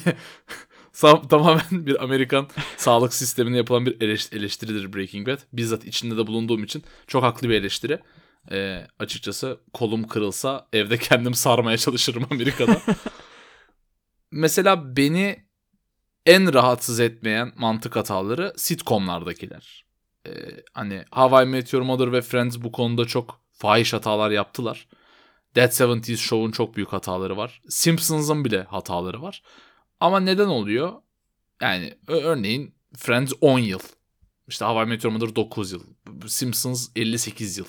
tamamen 1.29 1.87
bir 1.87 2.05
Amerikan 2.05 2.49
sağlık 2.77 3.15
sistemine 3.15 3.57
yapılan 3.57 3.87
bir 3.87 4.01
eleştiridir 4.33 4.93
Breaking 4.93 5.29
Bad. 5.29 5.39
Bizzat 5.53 5.85
içinde 5.85 6.17
de 6.17 6.27
bulunduğum 6.27 6.65
için 6.65 6.85
çok 7.07 7.23
haklı 7.23 7.49
bir 7.49 7.55
eleştiri. 7.55 7.99
E, 8.51 8.87
açıkçası 8.99 9.61
kolum 9.73 10.07
kırılsa 10.07 10.69
evde 10.73 10.99
kendim 10.99 11.35
sarmaya 11.35 11.77
çalışırım 11.77 12.27
Amerika'da. 12.31 12.81
Mesela 14.31 14.97
beni 14.97 15.49
en 16.27 16.55
rahatsız 16.55 17.01
etmeyen 17.01 17.53
mantık 17.57 17.97
hataları 17.97 18.53
sitcomlardakiler. 18.57 19.85
Ee, 20.27 20.31
hani 20.75 21.05
How 21.11 21.43
I 21.43 21.47
Met 21.47 21.73
Your 21.73 21.85
Mother 21.85 22.13
ve 22.13 22.23
Friends 22.23 22.59
bu 22.59 22.73
konuda 22.73 23.05
çok 23.05 23.41
fahiş 23.53 23.93
hatalar 23.93 24.31
yaptılar. 24.31 24.89
Dead 25.59 25.71
70's 25.71 26.21
Show'un 26.21 26.51
çok 26.51 26.77
büyük 26.77 26.93
hataları 26.93 27.37
var. 27.37 27.63
Simpsons'ın 27.69 28.45
bile 28.45 28.63
hataları 28.63 29.23
var. 29.23 29.43
Ama 30.01 30.21
neden 30.21 30.47
oluyor? 30.47 30.93
Yani 31.63 31.95
örneğin 32.07 32.75
Friends 32.97 33.33
10 33.41 33.59
yıl. 33.59 33.81
İşte 34.49 34.65
How 34.65 34.83
I 34.83 34.87
Met 34.87 35.05
Your 35.05 35.15
Mother 35.15 35.37
9 35.37 35.73
yıl. 35.73 35.83
Simpsons 36.27 36.89
58 36.97 37.59
yıl. 37.59 37.67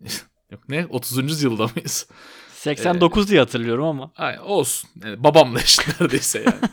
Yok 0.50 0.68
ne? 0.68 0.86
30. 0.86 1.42
yılda 1.42 1.66
mıyız? 1.74 2.06
89 2.54 3.26
ee, 3.26 3.28
diye 3.28 3.40
hatırlıyorum 3.40 3.84
ama. 3.84 4.12
Ay, 4.16 4.38
olsun. 4.40 4.90
Yani 5.04 5.24
babamla 5.24 5.60
eşit 5.60 6.00
neredeyse 6.00 6.38
yani. 6.46 6.70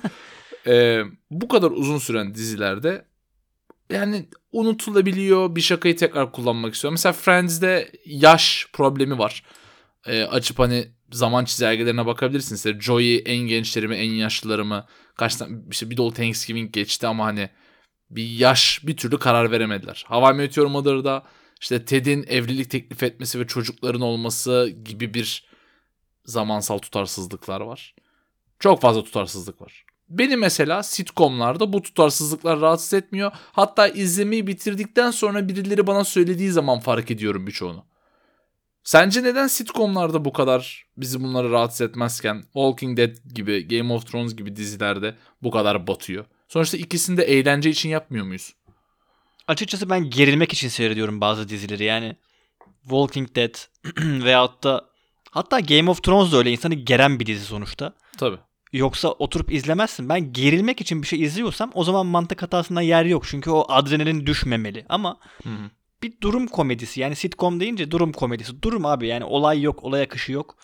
ee, 0.67 1.03
bu 1.31 1.47
kadar 1.47 1.71
uzun 1.71 1.97
süren 1.97 2.35
dizilerde 2.35 3.05
yani 3.89 4.29
unutulabiliyor. 4.51 5.55
Bir 5.55 5.61
şakayı 5.61 5.97
tekrar 5.97 6.31
kullanmak 6.31 6.73
istiyor. 6.73 6.91
Mesela 6.91 7.13
Friends'de 7.13 7.91
yaş 8.05 8.67
problemi 8.73 9.17
var 9.17 9.43
e, 10.05 10.23
açıp 10.23 10.59
hani 10.59 10.87
zaman 11.11 11.45
çizelgelerine 11.45 12.05
bakabilirsiniz. 12.05 12.65
İşte 12.65 12.79
Joey 12.81 13.23
en 13.25 13.37
gençleri 13.47 13.87
mi 13.87 13.95
en 13.95 14.11
yaşlıları 14.11 14.65
mı? 14.65 14.85
Kaç 15.15 15.35
tane 15.35 15.57
işte 15.71 15.89
bir 15.89 15.97
dolu 15.97 16.13
Thanksgiving 16.13 16.73
geçti 16.73 17.07
ama 17.07 17.25
hani 17.25 17.49
bir 18.09 18.29
yaş 18.29 18.81
bir 18.83 18.97
türlü 18.97 19.19
karar 19.19 19.51
veremediler. 19.51 20.05
Hava 20.07 20.33
Meteor 20.33 20.67
Mother'da 20.67 21.23
işte 21.61 21.85
Ted'in 21.85 22.25
evlilik 22.27 22.71
teklif 22.71 23.03
etmesi 23.03 23.39
ve 23.39 23.47
çocukların 23.47 24.01
olması 24.01 24.75
gibi 24.83 25.13
bir 25.13 25.49
zamansal 26.25 26.77
tutarsızlıklar 26.77 27.61
var. 27.61 27.95
Çok 28.59 28.81
fazla 28.81 29.03
tutarsızlık 29.03 29.61
var. 29.61 29.85
Beni 30.09 30.37
mesela 30.37 30.83
sitcomlarda 30.83 31.73
bu 31.73 31.81
tutarsızlıklar 31.81 32.61
rahatsız 32.61 32.93
etmiyor. 32.93 33.31
Hatta 33.51 33.87
izlemeyi 33.87 34.47
bitirdikten 34.47 35.11
sonra 35.11 35.47
birileri 35.47 35.87
bana 35.87 36.03
söylediği 36.03 36.51
zaman 36.51 36.79
fark 36.79 37.11
ediyorum 37.11 37.47
birçoğunu. 37.47 37.85
Sence 38.89 39.23
neden 39.23 39.47
sitcomlarda 39.47 40.25
bu 40.25 40.33
kadar 40.33 40.85
bizi 40.97 41.23
bunları 41.23 41.51
rahatsız 41.51 41.81
etmezken 41.81 42.41
Walking 42.43 42.97
Dead 42.97 43.15
gibi 43.33 43.67
Game 43.67 43.93
of 43.93 44.11
Thrones 44.11 44.35
gibi 44.35 44.55
dizilerde 44.55 45.15
bu 45.43 45.51
kadar 45.51 45.87
batıyor? 45.87 46.25
Sonuçta 46.47 46.77
ikisini 46.77 47.17
de 47.17 47.23
eğlence 47.23 47.69
için 47.69 47.89
yapmıyor 47.89 48.25
muyuz? 48.25 48.53
Açıkçası 49.47 49.89
ben 49.89 50.09
gerilmek 50.09 50.53
için 50.53 50.67
seyrediyorum 50.67 51.21
bazı 51.21 51.49
dizileri 51.49 51.83
yani. 51.83 52.15
Walking 52.81 53.35
Dead 53.35 53.55
veyahut 54.25 54.63
da 54.63 54.85
hatta 55.31 55.59
Game 55.59 55.89
of 55.89 56.03
Thrones 56.03 56.31
da 56.31 56.37
öyle 56.37 56.51
insanı 56.51 56.73
geren 56.73 57.19
bir 57.19 57.25
dizi 57.25 57.45
sonuçta. 57.45 57.93
Tabii. 58.17 58.37
Yoksa 58.73 59.11
oturup 59.11 59.51
izlemezsin. 59.51 60.09
Ben 60.09 60.33
gerilmek 60.33 60.81
için 60.81 61.01
bir 61.01 61.07
şey 61.07 61.21
izliyorsam 61.21 61.71
o 61.73 61.83
zaman 61.83 62.05
mantık 62.05 62.41
hatasına 62.41 62.81
yer 62.81 63.05
yok. 63.05 63.23
Çünkü 63.27 63.49
o 63.49 63.65
adrenalin 63.67 64.25
düşmemeli. 64.25 64.85
Ama 64.89 65.19
hı 65.43 65.49
hı 65.49 65.78
bir 66.03 66.21
durum 66.21 66.47
komedisi. 66.47 67.01
Yani 67.01 67.15
sitcom 67.15 67.59
deyince 67.59 67.91
durum 67.91 68.11
komedisi. 68.11 68.61
Durum 68.61 68.85
abi 68.85 69.07
yani 69.07 69.23
olay 69.23 69.61
yok, 69.61 69.83
olay 69.83 70.01
akışı 70.01 70.31
yok. 70.31 70.57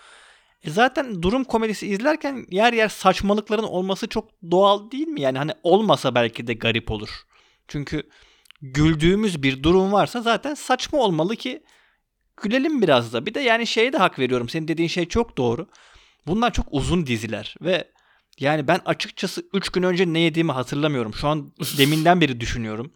E 0.64 0.70
zaten 0.70 1.24
durum 1.24 1.44
komedisi 1.44 1.88
izlerken 1.88 2.46
yer 2.50 2.74
yer 2.74 2.90
saçmalıkların 2.90 3.64
olması 3.64 4.08
çok 4.08 4.30
doğal 4.52 4.92
değil 4.92 5.08
mi? 5.08 5.22
Yani 5.22 5.38
hani 5.38 5.52
olmasa 5.64 6.16
belki 6.16 6.48
de 6.48 6.54
garip 6.54 6.92
olur. 6.92 7.10
Çünkü 7.68 8.04
güldüğümüz 8.62 9.44
bir 9.44 9.64
durum 9.64 9.92
varsa 9.92 10.22
zaten 10.22 10.54
saçma 10.54 11.00
olmalı 11.00 11.36
ki 11.36 11.64
gülelim 12.44 12.82
biraz 12.82 13.14
da. 13.14 13.26
Bir 13.26 13.34
de 13.34 13.40
yani 13.40 13.68
şeye 13.68 13.94
de 13.94 13.98
hak 13.98 14.20
veriyorum. 14.20 14.50
Senin 14.50 14.68
dediğin 14.68 14.90
şey 14.90 15.06
çok 15.06 15.38
doğru. 15.38 15.68
Bunlar 16.28 16.54
çok 16.54 16.66
uzun 16.72 17.08
diziler 17.08 17.56
ve 17.62 17.92
yani 18.40 18.68
ben 18.68 18.80
açıkçası 18.86 19.50
3 19.54 19.70
gün 19.70 19.84
önce 19.84 20.14
ne 20.14 20.20
yediğimi 20.20 20.52
hatırlamıyorum. 20.52 21.14
Şu 21.14 21.28
an 21.28 21.54
deminden 21.78 22.22
beri 22.22 22.40
düşünüyorum. 22.40 22.94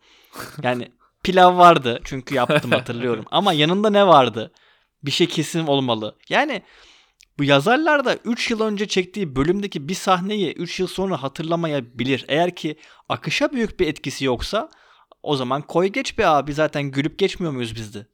Yani 0.64 0.92
pilav 1.24 1.58
vardı 1.58 2.02
çünkü 2.04 2.36
yaptım 2.36 2.72
hatırlıyorum. 2.80 3.26
Ama 3.32 3.54
yanında 3.54 3.90
ne 3.90 4.08
vardı? 4.08 4.52
Bir 5.04 5.12
şey 5.12 5.28
kesin 5.28 5.68
olmalı. 5.68 6.16
Yani 6.30 6.64
bu 7.40 7.44
yazarlar 7.44 8.06
da 8.06 8.16
3 8.16 8.52
yıl 8.52 8.62
önce 8.62 8.88
çektiği 8.88 9.36
bölümdeki 9.36 9.88
bir 9.88 9.94
sahneyi 9.94 10.54
3 10.54 10.80
yıl 10.80 10.88
sonra 10.88 11.24
hatırlamayabilir. 11.24 12.26
Eğer 12.28 12.56
ki 12.56 12.78
akışa 13.10 13.52
büyük 13.54 13.80
bir 13.80 13.88
etkisi 13.88 14.26
yoksa 14.26 14.70
o 15.24 15.36
zaman 15.36 15.62
koy 15.62 15.88
geç 15.88 16.18
be 16.18 16.28
abi 16.28 16.54
zaten 16.54 16.84
gülüp 16.84 17.20
geçmiyor 17.20 17.54
muyuz 17.54 17.76
biz 17.76 17.94
de? 17.94 18.08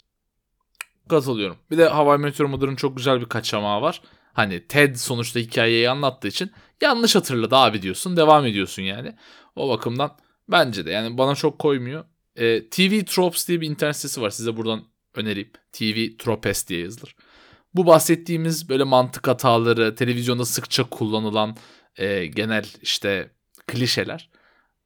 Katılıyorum. 1.09 1.57
Bir 1.71 1.77
de 1.77 1.87
Hawaii 1.87 2.17
Meteor 2.21 2.49
Mother'ın 2.49 2.75
çok 2.75 2.97
güzel 2.97 3.21
bir 3.21 3.25
kaçamağı 3.25 3.81
var. 3.81 4.01
Hani 4.33 4.67
Ted 4.67 4.95
sonuçta 4.95 5.39
hikayeyi 5.39 5.89
anlattığı 5.89 6.27
için 6.27 6.51
yanlış 6.81 7.15
hatırladı 7.15 7.55
abi 7.55 7.81
diyorsun. 7.81 8.17
Devam 8.17 8.45
ediyorsun 8.45 8.83
yani. 8.83 9.15
O 9.55 9.69
bakımdan 9.69 10.17
bence 10.49 10.85
de 10.85 10.91
yani 10.91 11.17
bana 11.17 11.35
çok 11.35 11.59
koymuyor. 11.59 12.05
E, 12.35 12.69
TV 12.69 13.05
Tropes 13.05 13.47
diye 13.47 13.61
bir 13.61 13.69
internet 13.69 13.95
sitesi 13.95 14.21
var. 14.21 14.29
Size 14.29 14.57
buradan 14.57 14.83
önereyim. 15.15 15.49
TV 15.71 16.17
Tropes 16.17 16.67
diye 16.67 16.79
yazılır. 16.79 17.15
Bu 17.73 17.85
bahsettiğimiz 17.85 18.69
böyle 18.69 18.83
mantık 18.83 19.27
hataları, 19.27 19.95
televizyonda 19.95 20.45
sıkça 20.45 20.83
kullanılan 20.89 21.57
e, 21.97 22.25
genel 22.25 22.65
işte 22.81 23.29
klişeler. 23.67 24.29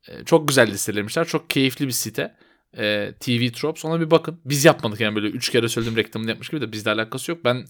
E, 0.08 0.26
çok 0.26 0.48
güzel 0.48 0.72
listelemişler. 0.72 1.28
Çok 1.28 1.50
keyifli 1.50 1.88
bir 1.88 1.92
site. 1.92 2.36
E, 2.78 3.14
TV 3.20 3.52
Tropes. 3.52 3.86
Ona 3.86 4.00
bir 4.00 4.12
bakın. 4.12 4.42
Biz 4.46 4.66
yapmadık 4.66 5.00
yani 5.00 5.16
böyle 5.16 5.28
üç 5.28 5.50
kere 5.50 5.70
söyledim 5.70 5.96
reklamını 5.96 6.30
yapmış 6.30 6.50
gibi 6.50 6.62
de 6.62 6.72
bizle 6.72 6.92
alakası 6.92 7.32
yok. 7.32 7.46
Ben 7.46 7.66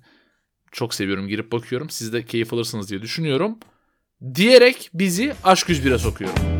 çok 0.71 0.93
seviyorum. 0.93 1.27
Girip 1.27 1.51
bakıyorum. 1.51 1.89
Siz 1.89 2.13
de 2.13 2.25
keyif 2.25 2.53
alırsınız 2.53 2.89
diye 2.89 3.01
düşünüyorum. 3.01 3.59
Diyerek 4.35 4.89
bizi 4.93 5.33
Aşk 5.43 5.69
101'e 5.69 5.97
sokuyorum. 5.97 6.58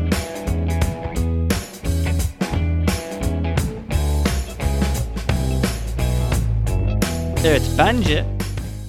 Evet 7.44 7.62
bence 7.78 8.26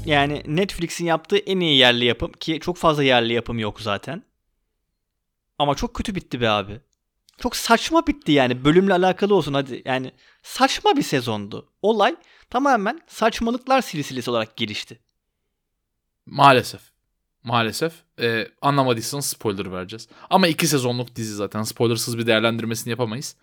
yani 0.05 0.43
Netflix'in 0.48 1.05
yaptığı 1.05 1.38
en 1.38 1.60
iyi 1.60 1.77
yerli 1.77 2.05
yapım 2.05 2.31
ki 2.31 2.60
çok 2.62 2.77
fazla 2.77 3.03
yerli 3.03 3.34
yapım 3.34 3.60
yok 3.60 3.81
zaten. 3.81 4.24
Ama 5.60 5.75
çok 5.75 5.93
kötü 5.93 6.15
bitti 6.15 6.41
be 6.41 6.50
abi. 6.50 6.79
çok 7.39 7.55
saçma 7.55 8.08
bitti 8.08 8.31
yani. 8.31 8.65
Bölümle 8.65 8.93
alakalı 8.93 9.36
olsun 9.36 9.53
hadi. 9.53 9.81
Yani 9.86 10.12
saçma 10.43 10.98
bir 10.98 11.01
sezondu. 11.01 11.70
Olay 11.81 12.15
tamamen 12.50 13.01
saçmalıklar 13.08 13.81
silsilesi 13.81 14.31
olarak 14.31 14.58
gelişti. 14.58 15.00
Maalesef. 16.25 16.81
Maalesef. 17.43 17.93
Ee, 18.20 18.48
anlamadıysanız 18.62 19.25
spoiler 19.25 19.72
vereceğiz. 19.72 20.08
Ama 20.29 20.48
iki 20.48 20.67
sezonluk 20.67 21.15
dizi 21.15 21.36
zaten. 21.36 21.63
Spoilersız 21.63 22.17
bir 22.17 22.27
değerlendirmesini 22.27 22.91
yapamayız. 22.91 23.36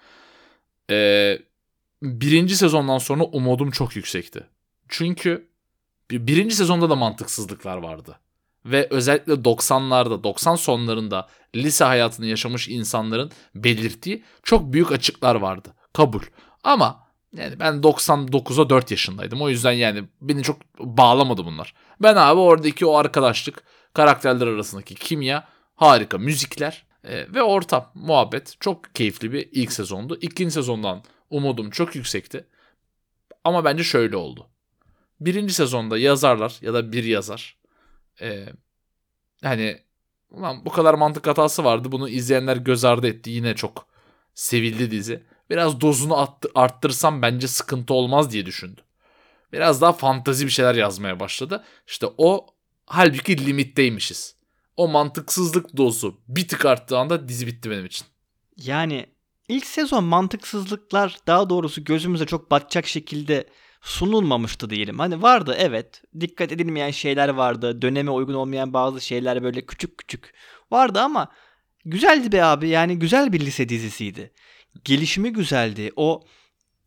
Ee, 0.91 1.39
birinci 2.03 2.57
sezondan 2.57 2.99
sonra 2.99 3.25
umudum 3.25 3.71
çok 3.71 3.97
yüksekti. 3.97 4.47
Çünkü 4.89 5.49
birinci 6.11 6.55
sezonda 6.55 6.91
da 6.91 6.97
mantıksızlıklar 6.97 7.77
vardı. 7.77 8.19
Ve 8.65 8.89
özellikle 8.91 9.33
90'larda, 9.33 10.25
90 10.25 10.55
sonlarında 10.55 11.29
lise 11.55 11.85
hayatını 11.85 12.27
yaşamış 12.27 12.69
insanların 12.69 13.31
belirttiği 13.55 14.25
çok 14.43 14.73
büyük 14.73 14.93
açıklar 14.93 15.35
vardı. 15.35 15.75
Kabul. 15.93 16.23
Ama 16.65 17.09
yani 17.37 17.61
ben 17.61 17.75
99'a 17.75 18.71
4 18.71 18.91
yaşındaydım. 18.91 19.43
O 19.43 19.49
yüzden 19.49 19.73
yani 19.73 20.05
beni 20.21 20.43
çok 20.43 20.79
bağlamadı 20.79 21.45
bunlar. 21.45 21.75
Ben 22.03 22.17
abi 22.17 22.41
oradaki 22.41 22.87
o 22.87 22.95
arkadaşlık, 22.95 23.63
karakterler 23.95 24.47
arasındaki 24.47 24.95
kimya, 24.95 25.49
harika 25.75 26.19
müzikler 26.19 26.87
e, 27.05 27.35
ve 27.35 27.43
ortam, 27.43 27.91
muhabbet 27.95 28.57
çok 28.61 28.95
keyifli 28.95 29.33
bir 29.33 29.49
ilk 29.53 29.73
sezondu. 29.73 30.19
İkinci 30.21 30.51
sezondan 30.51 31.03
umudum 31.31 31.71
çok 31.71 31.95
yüksekti. 31.95 32.47
Ama 33.45 33.65
bence 33.65 33.85
şöyle 33.85 34.17
oldu. 34.17 34.47
Birinci 35.21 35.55
sezonda 35.55 35.99
yazarlar 35.99 36.59
ya 36.61 36.75
da 36.75 36.93
bir 36.93 37.05
yazar 37.05 37.57
e, 38.21 38.47
hani 39.43 39.83
ulan 40.31 40.65
bu 40.65 40.71
kadar 40.71 40.95
mantık 40.95 41.27
hatası 41.27 41.65
vardı 41.65 41.93
bunu 41.93 42.09
izleyenler 42.09 42.57
göz 42.57 42.85
ardı 42.85 43.07
etti 43.07 43.31
yine 43.31 43.55
çok 43.55 43.87
sevildi 44.35 44.91
dizi. 44.91 45.23
Biraz 45.51 45.81
dozunu 45.81 46.19
attı, 46.19 46.49
arttırsam 46.55 47.23
bence 47.23 47.49
sıkıntı 47.49 47.95
olmaz 47.95 48.31
diye 48.31 48.47
düşündü. 48.47 48.81
Biraz 49.53 49.81
daha 49.81 49.93
fantazi 49.93 50.47
bir 50.47 50.51
şeyler 50.51 50.75
yazmaya 50.75 51.21
başladı. 51.21 51.65
İşte 51.87 52.07
o 52.19 52.47
halbuki 52.87 53.47
limitteymişiz. 53.47 54.37
O 54.77 54.89
mantıksızlık 54.89 55.77
dozu 55.77 56.21
bir 56.29 56.49
tık 56.49 56.65
arttığı 56.65 56.99
anda 56.99 57.29
dizi 57.29 57.47
bitti 57.47 57.71
benim 57.71 57.87
için. 57.87 58.07
Yani 58.57 59.07
ilk 59.49 59.67
sezon 59.67 60.05
mantıksızlıklar 60.05 61.17
daha 61.27 61.51
doğrusu 61.51 61.85
gözümüze 61.85 62.27
çok 62.27 62.51
batacak 62.51 62.87
şekilde 62.87 63.47
sunulmamıştı 63.81 64.71
diyelim. 64.71 64.99
Hani 64.99 65.23
vardı 65.23 65.57
evet 65.59 66.03
dikkat 66.21 66.53
edilmeyen 66.53 66.91
şeyler 66.91 67.29
vardı. 67.29 67.83
Döneme 67.83 68.11
uygun 68.11 68.35
olmayan 68.35 68.73
bazı 68.73 69.01
şeyler 69.01 69.43
böyle 69.43 69.67
küçük 69.67 69.99
küçük 69.99 70.35
vardı 70.71 71.01
ama 71.01 71.29
güzeldi 71.85 72.33
be 72.33 72.45
abi. 72.45 72.69
Yani 72.69 72.99
güzel 72.99 73.33
bir 73.33 73.41
lise 73.41 73.69
dizisiydi. 73.69 74.33
Gelişimi 74.85 75.33
güzeldi. 75.33 75.93
O 75.97 76.25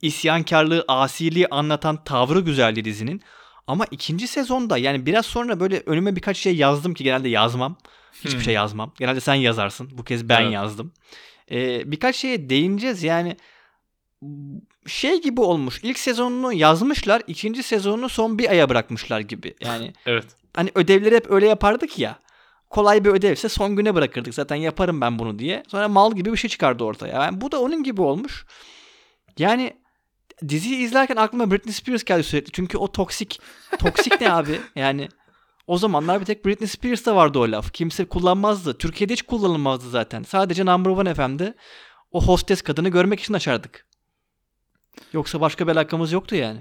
isyankarlığı, 0.02 0.86
asiliği 0.88 1.48
anlatan 1.48 2.04
tavrı 2.04 2.40
güzeldi 2.40 2.86
dizinin. 2.86 3.22
Ama 3.68 3.86
ikinci 3.92 4.28
sezonda 4.28 4.78
yani 4.78 5.06
biraz 5.06 5.26
sonra 5.26 5.60
böyle 5.60 5.84
önüme 5.86 6.16
birkaç 6.16 6.38
şey 6.38 6.56
yazdım 6.56 6.94
ki 6.94 7.04
genelde 7.04 7.30
yazmam. 7.30 7.78
Hiçbir 8.14 8.34
Hmm. 8.34 8.42
şey 8.42 8.54
yazmam. 8.54 8.94
Genelde 9.00 9.20
sen 9.20 9.34
yazarsın. 9.34 9.90
Bu 9.98 10.04
kez 10.04 10.30
ben 10.30 10.42
Evet. 10.42 10.54
yazdım. 10.54 10.94
Ee, 11.52 11.92
birkaç 11.92 12.16
şeye 12.16 12.50
değineceğiz. 12.50 13.04
Yani 13.04 13.38
şey 14.88 15.22
gibi 15.22 15.42
olmuş. 15.42 15.80
İlk 15.84 16.00
sezonunu 16.00 16.54
yazmışlar. 16.54 17.22
ikinci 17.28 17.64
sezonunu 17.64 18.10
son 18.10 18.38
bir 18.38 18.50
aya 18.50 18.70
bırakmışlar 18.70 19.20
gibi. 19.20 19.56
Yani 19.62 19.94
Evet. 20.06 20.26
hani 20.56 20.72
ödevleri 20.76 21.16
hep 21.16 21.32
öyle 21.32 21.48
yapardık 21.48 22.00
ya. 22.00 22.20
Kolay 22.70 23.06
bir 23.06 23.10
ödevse 23.10 23.50
son 23.50 23.76
güne 23.76 23.96
bırakırdık. 23.96 24.34
Zaten 24.34 24.56
yaparım 24.56 25.02
ben 25.02 25.20
bunu 25.20 25.40
diye. 25.40 25.64
Sonra 25.68 25.88
mal 25.88 26.16
gibi 26.16 26.32
bir 26.32 26.38
şey 26.38 26.50
çıkardı 26.50 26.84
ortaya. 26.84 27.24
Yani 27.24 27.42
bu 27.42 27.52
da 27.52 27.62
onun 27.62 27.84
gibi 27.84 28.02
olmuş. 28.02 28.46
Yani 29.38 29.74
diziyi 30.50 30.78
izlerken 30.78 31.16
aklıma 31.16 31.52
Britney 31.52 31.74
Spears 31.74 32.04
geldi 32.04 32.24
sürekli. 32.24 32.52
Çünkü 32.52 32.78
o 32.78 32.92
toksik. 32.92 33.40
Toksik 33.80 34.22
ne 34.22 34.32
abi? 34.34 34.60
Yani 34.76 35.10
o 35.68 35.78
zamanlar 35.78 36.20
bir 36.20 36.26
tek 36.26 36.46
Britney 36.46 36.68
Spears'ta 36.68 37.16
vardı 37.16 37.40
o 37.40 37.52
laf. 37.52 37.74
Kimse 37.74 38.06
kullanmazdı. 38.06 38.78
Türkiye'de 38.78 39.14
hiç 39.14 39.22
kullanılmazdı 39.22 39.90
zaten. 39.90 40.24
Sadece 40.24 40.66
Number 40.66 40.90
One 40.92 41.14
FM'de 41.14 41.54
o 42.12 42.24
hostes 42.26 42.62
kadını 42.62 42.90
görmek 42.90 43.20
için 43.20 43.34
açardık. 43.34 43.86
Yoksa 45.14 45.42
başka 45.42 45.68
bir 45.68 45.72
alakamız 45.72 46.12
yoktu 46.12 46.36
yani. 46.36 46.60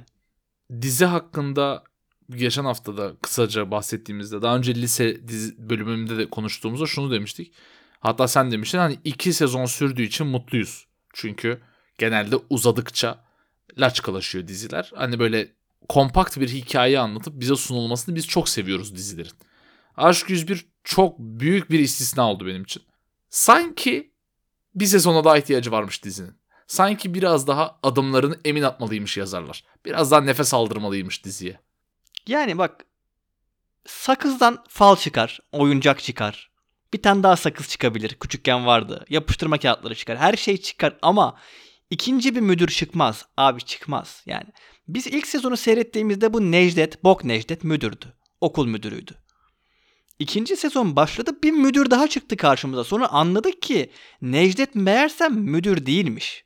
Dizi 0.83 1.05
hakkında 1.05 1.85
geçen 2.31 2.65
haftada 2.65 3.17
kısaca 3.23 3.71
bahsettiğimizde 3.71 4.43
daha 4.43 4.57
önce 4.57 4.75
lise 4.75 5.29
dizi 5.29 5.71
bölümünde 5.71 6.19
de 6.19 6.31
konuştuğumuzda 6.31 6.87
şunu 6.87 7.11
demiştik. 7.11 7.53
Hatta 8.01 8.29
sen 8.29 8.51
demiştin 8.51 8.79
hani 8.79 8.99
iki 9.05 9.33
sezon 9.33 9.66
sürdüğü 9.66 10.03
için 10.03 10.27
mutluyuz. 10.27 10.87
Çünkü 11.12 11.61
genelde 11.99 12.37
uzadıkça 12.51 13.25
laçkalaşıyor 13.79 14.49
diziler. 14.49 14.93
Hani 14.95 15.19
böyle 15.19 15.53
kompakt 15.88 16.40
bir 16.40 16.49
hikaye 16.49 16.99
anlatıp 16.99 17.40
bize 17.40 17.57
sunulmasını 17.57 18.14
biz 18.14 18.27
çok 18.27 18.49
seviyoruz 18.49 18.97
dizilerin. 18.97 19.33
Aşk 19.97 20.31
101 20.31 20.66
çok 20.85 21.19
büyük 21.19 21.71
bir 21.71 21.79
istisna 21.79 22.31
oldu 22.31 22.47
benim 22.47 22.62
için. 22.62 22.83
Sanki 23.29 24.12
bir 24.75 24.87
sezona 24.87 25.25
daha 25.25 25.38
ihtiyacı 25.38 25.73
varmış 25.73 26.05
dizinin. 26.05 26.39
Sanki 26.70 27.14
biraz 27.14 27.46
daha 27.46 27.78
adımlarını 27.83 28.38
emin 28.44 28.62
atmalıymış 28.62 29.16
yazarlar. 29.16 29.64
Biraz 29.85 30.11
daha 30.11 30.20
nefes 30.20 30.54
aldırmalıymış 30.54 31.24
diziye. 31.24 31.61
Yani 32.26 32.59
bak 32.59 32.85
sakızdan 33.87 34.64
fal 34.68 34.96
çıkar, 34.96 35.40
oyuncak 35.52 36.02
çıkar. 36.02 36.50
Bir 36.92 37.02
tane 37.02 37.22
daha 37.22 37.37
sakız 37.37 37.68
çıkabilir. 37.68 38.14
Küçükken 38.14 38.66
vardı. 38.66 39.04
Yapıştırma 39.09 39.59
kağıtları 39.59 39.94
çıkar. 39.94 40.18
Her 40.18 40.37
şey 40.37 40.56
çıkar 40.56 40.98
ama 41.02 41.38
ikinci 41.90 42.35
bir 42.35 42.40
müdür 42.40 42.68
çıkmaz. 42.68 43.26
Abi 43.37 43.62
çıkmaz. 43.62 44.22
Yani 44.26 44.46
biz 44.88 45.06
ilk 45.06 45.26
sezonu 45.26 45.56
seyrettiğimizde 45.56 46.33
bu 46.33 46.50
Necdet, 46.52 47.04
Bok 47.04 47.24
Necdet 47.24 47.64
müdürdü. 47.64 48.14
Okul 48.40 48.66
müdürüydü. 48.66 49.14
İkinci 50.18 50.56
sezon 50.56 50.96
başladı 50.96 51.30
bir 51.42 51.52
müdür 51.52 51.90
daha 51.90 52.09
çıktı 52.09 52.37
karşımıza. 52.37 52.85
Sonra 52.85 53.09
anladık 53.09 53.62
ki 53.62 53.90
Necdet 54.22 54.74
meğersem 54.74 55.35
müdür 55.35 55.87
değilmiş. 55.87 56.44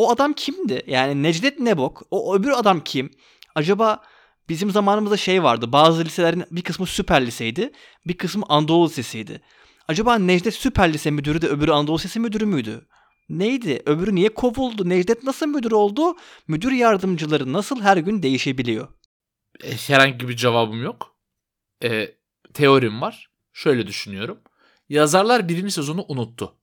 O 0.00 0.10
adam 0.10 0.32
kimdi? 0.32 0.82
Yani 0.86 1.22
Necdet 1.22 1.58
ne 1.60 1.78
bok? 1.78 2.02
O 2.10 2.34
öbür 2.34 2.50
adam 2.50 2.80
kim? 2.84 3.10
Acaba 3.54 4.02
bizim 4.48 4.70
zamanımızda 4.70 5.16
şey 5.16 5.42
vardı. 5.42 5.72
Bazı 5.72 6.04
liselerin 6.04 6.44
bir 6.50 6.62
kısmı 6.62 6.86
süper 6.86 7.26
liseydi. 7.26 7.72
Bir 8.06 8.16
kısmı 8.16 8.44
Anadolu 8.48 8.86
Lisesi'ydi. 8.86 9.40
Acaba 9.88 10.18
Necdet 10.18 10.54
süper 10.54 10.92
lise 10.92 11.10
müdürü 11.10 11.42
de 11.42 11.48
öbürü 11.48 11.72
Anadolu 11.72 11.96
Lisesi 11.96 12.20
müdürü 12.20 12.46
müydü? 12.46 12.86
Neydi? 13.28 13.82
Öbürü 13.86 14.14
niye 14.14 14.28
kovuldu? 14.28 14.88
Necdet 14.88 15.22
nasıl 15.24 15.46
müdür 15.46 15.72
oldu? 15.72 16.16
Müdür 16.48 16.72
yardımcıları 16.72 17.52
nasıl 17.52 17.80
her 17.80 17.96
gün 17.96 18.22
değişebiliyor? 18.22 18.88
E, 19.64 19.76
herhangi 19.76 20.28
bir 20.28 20.36
cevabım 20.36 20.82
yok. 20.82 21.16
E, 21.84 22.08
teorim 22.54 23.00
var. 23.00 23.30
Şöyle 23.52 23.86
düşünüyorum. 23.86 24.40
Yazarlar 24.88 25.48
birinci 25.48 25.72
sezonu 25.72 26.04
unuttu. 26.08 26.59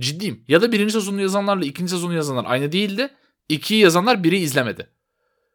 Ciddiyim. 0.00 0.44
Ya 0.48 0.62
da 0.62 0.72
birinci 0.72 0.92
sezonu 0.92 1.20
yazanlarla 1.20 1.64
ikinci 1.64 1.90
sezonu 1.90 2.14
yazanlar 2.14 2.44
aynı 2.48 2.72
değildi. 2.72 3.08
İkiyi 3.48 3.80
yazanlar 3.80 4.24
biri 4.24 4.38
izlemedi. 4.38 4.90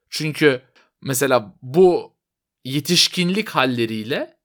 Çünkü 0.09 0.61
mesela 1.01 1.55
bu 1.61 2.13
yetişkinlik 2.63 3.49
halleriyle 3.49 4.37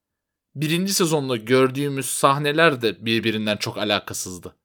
birinci 0.54 0.94
sezonda 0.94 1.36
gördüğümüz 1.36 2.06
sahneler 2.06 2.82
de 2.82 3.06
birbirinden 3.06 3.56
çok 3.56 3.78
alakasızdı. 3.78 4.56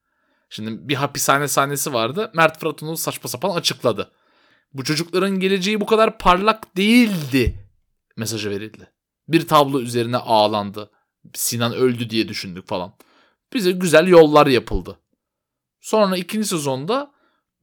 Şimdi 0.50 0.90
bir 0.90 0.96
hapishane 0.96 1.48
sahnesi 1.48 1.94
vardı. 1.94 2.32
Mert 2.34 2.60
Fırat 2.60 2.84
onu 2.84 2.98
saçma 2.98 3.30
sapan 3.30 3.50
açıkladı. 3.50 4.12
Bu 4.74 4.84
çocukların 4.84 5.40
geleceği 5.40 5.82
bu 5.82 5.86
kadar 5.86 6.18
parlak 6.18 6.78
değildi 6.78 7.66
mesajı 8.18 8.50
verildi. 8.50 8.92
Bir 9.28 9.48
tablo 9.48 9.82
üzerine 9.82 10.18
ağlandı. 10.18 10.92
Sinan 11.34 11.74
öldü 11.74 12.10
diye 12.10 12.28
düşündük 12.28 12.68
falan. 12.68 12.94
Bize 13.54 13.72
güzel 13.72 14.08
yollar 14.08 14.48
yapıldı. 14.48 15.00
Sonra 15.86 16.18
ikinci 16.18 16.48
sezonda 16.48 17.12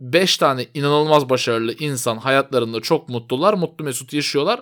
5 0.01 0.37
tane 0.37 0.67
inanılmaz 0.75 1.29
başarılı 1.29 1.75
insan 1.79 2.17
hayatlarında 2.17 2.81
çok 2.81 3.09
mutlular. 3.09 3.55
Mutlu 3.55 3.85
mesut 3.85 4.13
yaşıyorlar. 4.13 4.61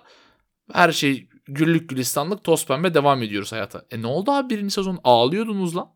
Her 0.73 0.92
şey 0.92 1.29
güllük 1.46 1.88
gülistanlık 1.88 2.44
toz 2.44 2.66
pembe 2.66 2.94
devam 2.94 3.23
ediyoruz 3.23 3.53
hayata. 3.53 3.85
E 3.90 4.03
ne 4.03 4.07
oldu 4.07 4.31
abi 4.31 4.55
birinci 4.55 4.75
sezon 4.75 4.99
ağlıyordunuz 5.05 5.77
lan. 5.77 5.90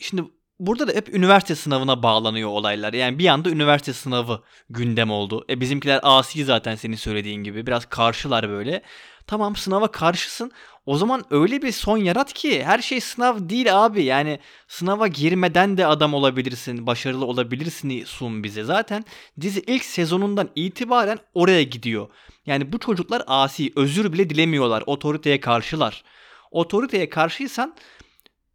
Şimdi 0.00 0.24
burada 0.60 0.88
da 0.88 0.92
hep 0.92 1.14
üniversite 1.14 1.54
sınavına 1.54 2.02
bağlanıyor 2.02 2.48
olaylar. 2.48 2.92
Yani 2.92 3.18
bir 3.18 3.26
anda 3.26 3.50
üniversite 3.50 3.92
sınavı 3.92 4.42
gündem 4.70 5.10
oldu. 5.10 5.44
E 5.50 5.60
bizimkiler 5.60 6.00
asi 6.02 6.44
zaten 6.44 6.74
senin 6.74 6.96
söylediğin 6.96 7.44
gibi. 7.44 7.66
Biraz 7.66 7.86
karşılar 7.86 8.48
böyle. 8.48 8.82
Tamam 9.26 9.56
sınava 9.56 9.90
karşısın. 9.90 10.52
O 10.86 10.96
zaman 10.96 11.24
öyle 11.30 11.62
bir 11.62 11.72
son 11.72 11.98
yarat 11.98 12.32
ki 12.32 12.64
her 12.64 12.78
şey 12.78 13.00
sınav 13.00 13.48
değil 13.48 13.84
abi. 13.84 14.04
Yani 14.04 14.38
sınava 14.68 15.06
girmeden 15.06 15.76
de 15.76 15.86
adam 15.86 16.14
olabilirsin, 16.14 16.86
başarılı 16.86 17.26
olabilirsin 17.26 18.04
sun 18.04 18.44
bize. 18.44 18.64
Zaten 18.64 19.04
dizi 19.40 19.60
ilk 19.66 19.84
sezonundan 19.84 20.50
itibaren 20.54 21.18
oraya 21.34 21.62
gidiyor. 21.62 22.08
Yani 22.46 22.72
bu 22.72 22.78
çocuklar 22.78 23.22
asi, 23.26 23.72
özür 23.76 24.12
bile 24.12 24.30
dilemiyorlar. 24.30 24.82
Otoriteye 24.86 25.40
karşılar. 25.40 26.04
Otoriteye 26.50 27.08
karşıysan 27.08 27.74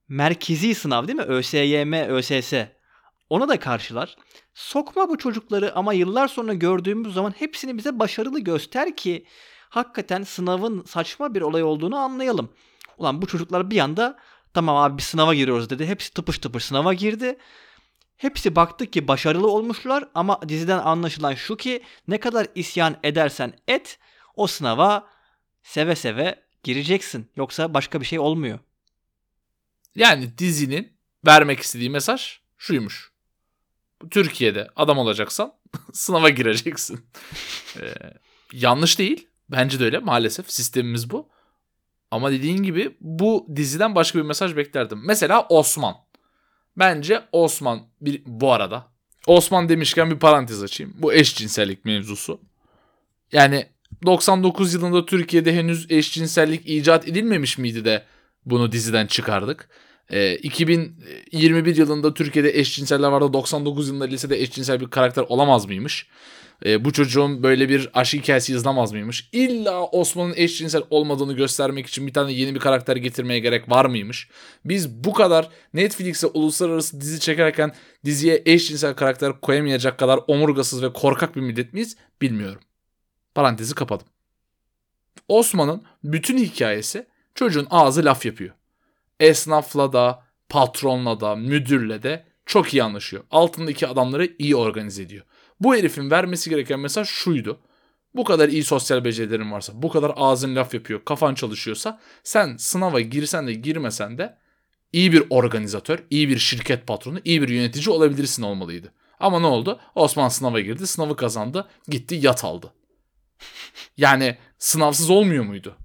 merkezi 0.09 0.75
sınav 0.75 1.07
değil 1.07 1.17
mi? 1.17 1.23
ÖSYM, 1.23 1.93
ÖSS. 1.93 2.53
Ona 3.29 3.49
da 3.49 3.59
karşılar. 3.59 4.15
Sokma 4.53 5.09
bu 5.09 5.17
çocukları 5.17 5.75
ama 5.75 5.93
yıllar 5.93 6.27
sonra 6.27 6.53
gördüğümüz 6.53 7.13
zaman 7.13 7.31
hepsini 7.31 7.77
bize 7.77 7.99
başarılı 7.99 8.39
göster 8.39 8.95
ki 8.95 9.25
hakikaten 9.69 10.23
sınavın 10.23 10.83
saçma 10.83 11.33
bir 11.33 11.41
olay 11.41 11.63
olduğunu 11.63 11.97
anlayalım. 11.97 12.49
Ulan 12.97 13.21
bu 13.21 13.27
çocuklar 13.27 13.71
bir 13.71 13.79
anda 13.79 14.17
tamam 14.53 14.77
abi 14.77 14.97
bir 14.97 15.03
sınava 15.03 15.33
giriyoruz 15.33 15.69
dedi. 15.69 15.85
Hepsi 15.85 16.13
tıpış 16.13 16.39
tıpış 16.39 16.65
sınava 16.65 16.93
girdi. 16.93 17.37
Hepsi 18.17 18.55
baktık 18.55 18.93
ki 18.93 19.07
başarılı 19.07 19.47
olmuşlar 19.51 20.07
ama 20.15 20.39
diziden 20.49 20.79
anlaşılan 20.79 21.33
şu 21.33 21.57
ki 21.57 21.83
ne 22.07 22.19
kadar 22.19 22.47
isyan 22.55 22.95
edersen 23.03 23.53
et 23.67 23.99
o 24.35 24.47
sınava 24.47 25.07
seve 25.63 25.95
seve 25.95 26.43
gireceksin. 26.63 27.31
Yoksa 27.35 27.73
başka 27.73 28.01
bir 28.01 28.05
şey 28.05 28.19
olmuyor. 28.19 28.59
Yani 29.97 30.37
dizinin 30.37 30.93
vermek 31.25 31.59
istediği 31.59 31.89
mesaj 31.89 32.39
şuymuş. 32.57 33.11
Türkiye'de 34.11 34.67
adam 34.75 34.97
olacaksan 34.97 35.53
sınava 35.93 36.29
gireceksin. 36.29 37.05
ee, 37.81 37.93
yanlış 38.53 38.99
değil. 38.99 39.27
Bence 39.49 39.79
de 39.79 39.85
öyle 39.85 39.99
maalesef 39.99 40.51
sistemimiz 40.51 41.09
bu. 41.09 41.29
Ama 42.11 42.31
dediğin 42.31 42.63
gibi 42.63 42.97
bu 43.01 43.47
diziden 43.55 43.95
başka 43.95 44.19
bir 44.19 44.23
mesaj 44.23 44.55
beklerdim. 44.55 45.01
Mesela 45.05 45.45
Osman. 45.49 45.95
Bence 46.77 47.23
Osman 47.31 47.87
bir 48.01 48.21
bu 48.25 48.53
arada. 48.53 48.91
Osman 49.27 49.69
demişken 49.69 50.11
bir 50.11 50.19
parantez 50.19 50.63
açayım. 50.63 50.93
Bu 50.97 51.13
eşcinsellik 51.13 51.85
mevzusu. 51.85 52.41
Yani 53.31 53.65
99 54.05 54.73
yılında 54.73 55.05
Türkiye'de 55.05 55.53
henüz 55.55 55.91
eşcinsellik 55.91 56.69
icat 56.69 57.07
edilmemiş 57.07 57.57
miydi 57.57 57.85
de 57.85 58.05
bunu 58.45 58.71
diziden 58.71 59.07
çıkardık. 59.07 59.69
E, 60.09 60.35
2021 60.35 61.75
yılında 61.75 62.13
Türkiye'de 62.13 62.59
eşcinseller 62.59 63.09
vardı. 63.09 63.33
99 63.33 63.87
yılında 63.87 64.05
lisede 64.05 64.41
eşcinsel 64.41 64.79
bir 64.79 64.89
karakter 64.89 65.25
olamaz 65.29 65.65
mıymış? 65.65 66.07
E, 66.65 66.85
bu 66.85 66.93
çocuğun 66.93 67.43
böyle 67.43 67.69
bir 67.69 67.89
aşk 67.93 68.13
hikayesi 68.13 68.53
yazılamaz 68.53 68.91
mıymış? 68.91 69.29
İlla 69.31 69.85
Osman'ın 69.85 70.33
eşcinsel 70.35 70.83
olmadığını 70.89 71.33
göstermek 71.33 71.87
için 71.87 72.07
bir 72.07 72.13
tane 72.13 72.33
yeni 72.33 72.55
bir 72.55 72.59
karakter 72.59 72.95
getirmeye 72.95 73.39
gerek 73.39 73.69
var 73.69 73.85
mıymış? 73.85 74.29
Biz 74.65 75.03
bu 75.03 75.13
kadar 75.13 75.49
Netflix'e 75.73 76.27
uluslararası 76.27 77.01
dizi 77.01 77.19
çekerken 77.19 77.71
diziye 78.05 78.43
eşcinsel 78.45 78.93
karakter 78.93 79.41
koyamayacak 79.41 79.99
kadar 79.99 80.19
omurgasız 80.27 80.83
ve 80.83 80.93
korkak 80.93 81.35
bir 81.35 81.41
millet 81.41 81.73
miyiz? 81.73 81.97
Bilmiyorum. 82.21 82.61
Parantezi 83.35 83.75
kapadım. 83.75 84.07
Osman'ın 85.27 85.83
bütün 86.03 86.37
hikayesi 86.37 87.07
çocuğun 87.37 87.67
ağzı 87.69 88.05
laf 88.05 88.25
yapıyor. 88.25 88.55
Esnafla 89.19 89.93
da, 89.93 90.23
patronla 90.49 91.19
da, 91.19 91.35
müdürle 91.35 92.03
de 92.03 92.25
çok 92.45 92.73
iyi 92.73 92.83
anlaşıyor. 92.83 93.23
Altındaki 93.31 93.87
adamları 93.87 94.35
iyi 94.39 94.55
organize 94.55 95.03
ediyor. 95.03 95.25
Bu 95.59 95.75
herifin 95.75 96.11
vermesi 96.11 96.49
gereken 96.49 96.79
mesaj 96.79 97.07
şuydu. 97.07 97.59
Bu 98.15 98.23
kadar 98.23 98.49
iyi 98.49 98.63
sosyal 98.63 99.03
becerilerin 99.03 99.51
varsa, 99.51 99.73
bu 99.75 99.89
kadar 99.89 100.11
ağzın 100.15 100.55
laf 100.55 100.73
yapıyor, 100.73 101.05
kafan 101.05 101.33
çalışıyorsa 101.33 101.99
sen 102.23 102.57
sınava 102.57 102.99
girsen 102.99 103.47
de 103.47 103.53
girmesen 103.53 104.17
de 104.17 104.37
iyi 104.93 105.11
bir 105.13 105.23
organizatör, 105.29 105.99
iyi 106.09 106.29
bir 106.29 106.37
şirket 106.37 106.87
patronu, 106.87 107.19
iyi 107.23 107.41
bir 107.41 107.49
yönetici 107.49 107.89
olabilirsin 107.89 108.43
olmalıydı. 108.43 108.93
Ama 109.19 109.39
ne 109.39 109.45
oldu? 109.45 109.79
Osman 109.95 110.29
sınava 110.29 110.59
girdi, 110.59 110.87
sınavı 110.87 111.15
kazandı, 111.15 111.67
gitti 111.87 112.19
yat 112.21 112.43
aldı. 112.43 112.73
Yani 113.97 114.37
sınavsız 114.59 115.09
olmuyor 115.09 115.43
muydu? 115.43 115.77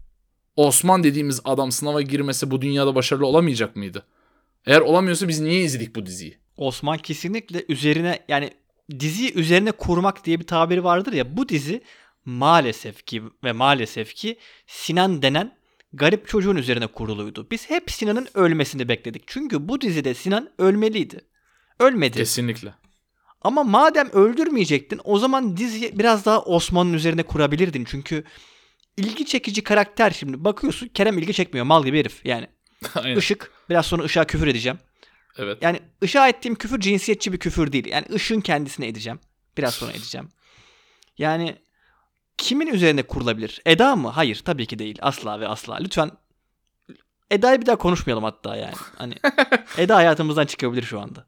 Osman 0.56 1.04
dediğimiz 1.04 1.40
adam 1.44 1.72
sınava 1.72 2.02
girmese 2.02 2.50
bu 2.50 2.62
dünyada 2.62 2.94
başarılı 2.94 3.26
olamayacak 3.26 3.76
mıydı? 3.76 4.06
Eğer 4.66 4.80
olamıyorsa 4.80 5.28
biz 5.28 5.40
niye 5.40 5.62
izledik 5.62 5.96
bu 5.96 6.06
diziyi? 6.06 6.38
Osman 6.56 6.98
kesinlikle 6.98 7.64
üzerine 7.68 8.24
yani 8.28 8.50
diziyi 9.00 9.34
üzerine 9.34 9.72
kurmak 9.72 10.24
diye 10.24 10.40
bir 10.40 10.46
tabiri 10.46 10.84
vardır 10.84 11.12
ya 11.12 11.36
bu 11.36 11.48
dizi 11.48 11.82
maalesef 12.24 13.06
ki 13.06 13.22
ve 13.44 13.52
maalesef 13.52 14.14
ki 14.14 14.38
Sinan 14.66 15.22
denen 15.22 15.56
garip 15.92 16.28
çocuğun 16.28 16.56
üzerine 16.56 16.86
kuruluydu. 16.86 17.46
Biz 17.50 17.70
hep 17.70 17.90
Sinan'ın 17.90 18.28
ölmesini 18.34 18.88
bekledik. 18.88 19.22
Çünkü 19.26 19.68
bu 19.68 19.80
dizide 19.80 20.14
Sinan 20.14 20.50
ölmeliydi. 20.58 21.20
Ölmedi. 21.78 22.18
Kesinlikle. 22.18 22.74
Ama 23.42 23.64
madem 23.64 24.10
öldürmeyecektin 24.12 25.00
o 25.04 25.18
zaman 25.18 25.56
diziyi 25.56 25.98
biraz 25.98 26.24
daha 26.26 26.42
Osman'ın 26.42 26.92
üzerine 26.92 27.22
kurabilirdin. 27.22 27.84
Çünkü 27.88 28.24
ilgi 28.96 29.26
çekici 29.26 29.62
karakter 29.62 30.11
şimdi 30.11 30.44
bakıyorsun 30.44 30.88
Kerem 30.88 31.18
ilgi 31.18 31.33
çekmiyor 31.33 31.66
mal 31.66 31.85
gibi 31.85 31.98
herif 31.98 32.26
yani. 32.26 32.46
Aynen. 32.94 33.16
Işık 33.16 33.52
biraz 33.70 33.87
sonra 33.87 34.02
ışığa 34.02 34.24
küfür 34.24 34.46
edeceğim. 34.46 34.78
Evet. 35.38 35.59
Yani 35.62 35.81
ışığa 36.02 36.28
ettiğim 36.28 36.55
küfür 36.55 36.81
cinsiyetçi 36.81 37.33
bir 37.33 37.38
küfür 37.38 37.72
değil. 37.72 37.87
Yani 37.87 38.07
ışığın 38.14 38.40
kendisine 38.40 38.87
edeceğim. 38.87 39.20
Biraz 39.59 39.74
sonra 39.74 39.92
edeceğim. 39.92 40.28
Yani 41.18 41.57
kimin 42.38 42.66
üzerine 42.66 43.02
kurulabilir? 43.02 43.62
Eda 43.66 43.96
mı? 43.96 44.09
Hayır 44.09 44.42
tabii 44.44 44.66
ki 44.66 44.78
değil. 44.78 44.98
Asla 45.02 45.40
ve 45.40 45.48
asla. 45.48 45.74
Lütfen 45.74 46.11
Eda'yı 47.31 47.61
bir 47.61 47.66
daha 47.66 47.76
konuşmayalım 47.76 48.24
hatta 48.24 48.57
yani. 48.57 48.74
Hani 48.98 49.14
Eda 49.78 49.96
hayatımızdan 49.96 50.46
çıkabilir 50.46 50.83
şu 50.83 51.00
anda. 51.00 51.26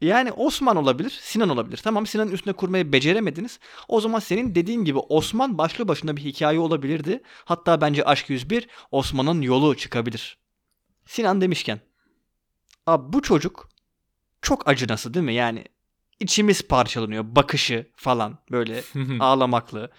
Yani 0.00 0.32
Osman 0.32 0.76
olabilir, 0.76 1.18
Sinan 1.22 1.48
olabilir. 1.48 1.80
Tamam 1.84 2.06
Sinan'ın 2.06 2.32
üstüne 2.32 2.52
kurmayı 2.52 2.92
beceremediniz. 2.92 3.60
O 3.88 4.00
zaman 4.00 4.18
senin 4.18 4.54
dediğin 4.54 4.84
gibi 4.84 4.98
Osman 4.98 5.58
başlı 5.58 5.88
başına 5.88 6.16
bir 6.16 6.22
hikaye 6.24 6.58
olabilirdi. 6.58 7.22
Hatta 7.44 7.80
bence 7.80 8.04
Aşk 8.04 8.30
101 8.30 8.68
Osman'ın 8.90 9.42
yolu 9.42 9.76
çıkabilir. 9.76 10.38
Sinan 11.06 11.40
demişken. 11.40 11.80
Abi 12.86 13.12
bu 13.12 13.22
çocuk 13.22 13.68
çok 14.42 14.68
acınası 14.68 15.14
değil 15.14 15.24
mi? 15.26 15.34
Yani 15.34 15.64
içimiz 16.20 16.68
parçalanıyor. 16.68 17.24
Bakışı 17.24 17.90
falan 17.96 18.38
böyle 18.50 18.82
ağlamaklı. 19.20 19.90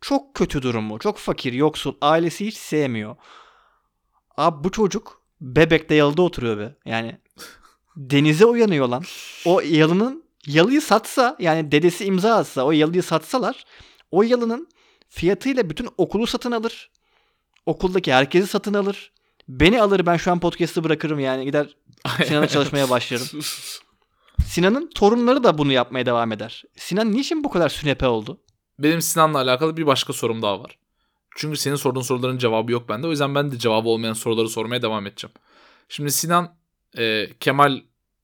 Çok 0.00 0.34
kötü 0.34 0.62
durumu. 0.62 0.98
Çok 0.98 1.18
fakir, 1.18 1.52
yoksul. 1.52 1.94
Ailesi 2.00 2.46
hiç 2.46 2.56
sevmiyor. 2.56 3.16
Abi 4.36 4.64
bu 4.64 4.70
çocuk 4.70 5.22
bebekte 5.40 5.94
yalıda 5.94 6.22
oturuyor 6.22 6.58
be. 6.58 6.76
Yani 6.84 7.18
denize 7.98 8.44
uyanıyor 8.44 8.88
lan. 8.88 9.02
O 9.44 9.60
yalının 9.60 10.24
yalıyı 10.46 10.80
satsa 10.80 11.36
yani 11.38 11.72
dedesi 11.72 12.04
imza 12.04 12.34
atsa 12.34 12.62
o 12.62 12.72
yalıyı 12.72 13.02
satsalar 13.02 13.64
o 14.10 14.22
yalının 14.22 14.68
fiyatıyla 15.08 15.70
bütün 15.70 15.88
okulu 15.98 16.26
satın 16.26 16.52
alır. 16.52 16.90
Okuldaki 17.66 18.12
herkesi 18.12 18.46
satın 18.46 18.74
alır. 18.74 19.12
Beni 19.48 19.82
alır 19.82 20.06
ben 20.06 20.16
şu 20.16 20.30
an 20.30 20.40
podcast'ı 20.40 20.84
bırakırım 20.84 21.20
yani 21.20 21.44
gider 21.44 21.76
Sinan'a 22.26 22.48
çalışmaya 22.48 22.90
başlarım. 22.90 23.26
Sinan'ın 24.46 24.90
torunları 24.94 25.44
da 25.44 25.58
bunu 25.58 25.72
yapmaya 25.72 26.06
devam 26.06 26.32
eder. 26.32 26.64
Sinan 26.76 27.12
niçin 27.12 27.44
bu 27.44 27.50
kadar 27.50 27.68
sünepe 27.68 28.06
oldu? 28.06 28.40
Benim 28.78 29.02
Sinan'la 29.02 29.38
alakalı 29.38 29.76
bir 29.76 29.86
başka 29.86 30.12
sorum 30.12 30.42
daha 30.42 30.60
var. 30.60 30.78
Çünkü 31.36 31.56
senin 31.56 31.76
sorduğun 31.76 32.02
soruların 32.02 32.38
cevabı 32.38 32.72
yok 32.72 32.88
bende. 32.88 33.06
O 33.06 33.10
yüzden 33.10 33.34
ben 33.34 33.52
de 33.52 33.58
cevabı 33.58 33.88
olmayan 33.88 34.12
soruları 34.12 34.48
sormaya 34.48 34.82
devam 34.82 35.06
edeceğim. 35.06 35.34
Şimdi 35.88 36.12
Sinan 36.12 36.54
e, 36.98 37.28
Kemal 37.40 37.80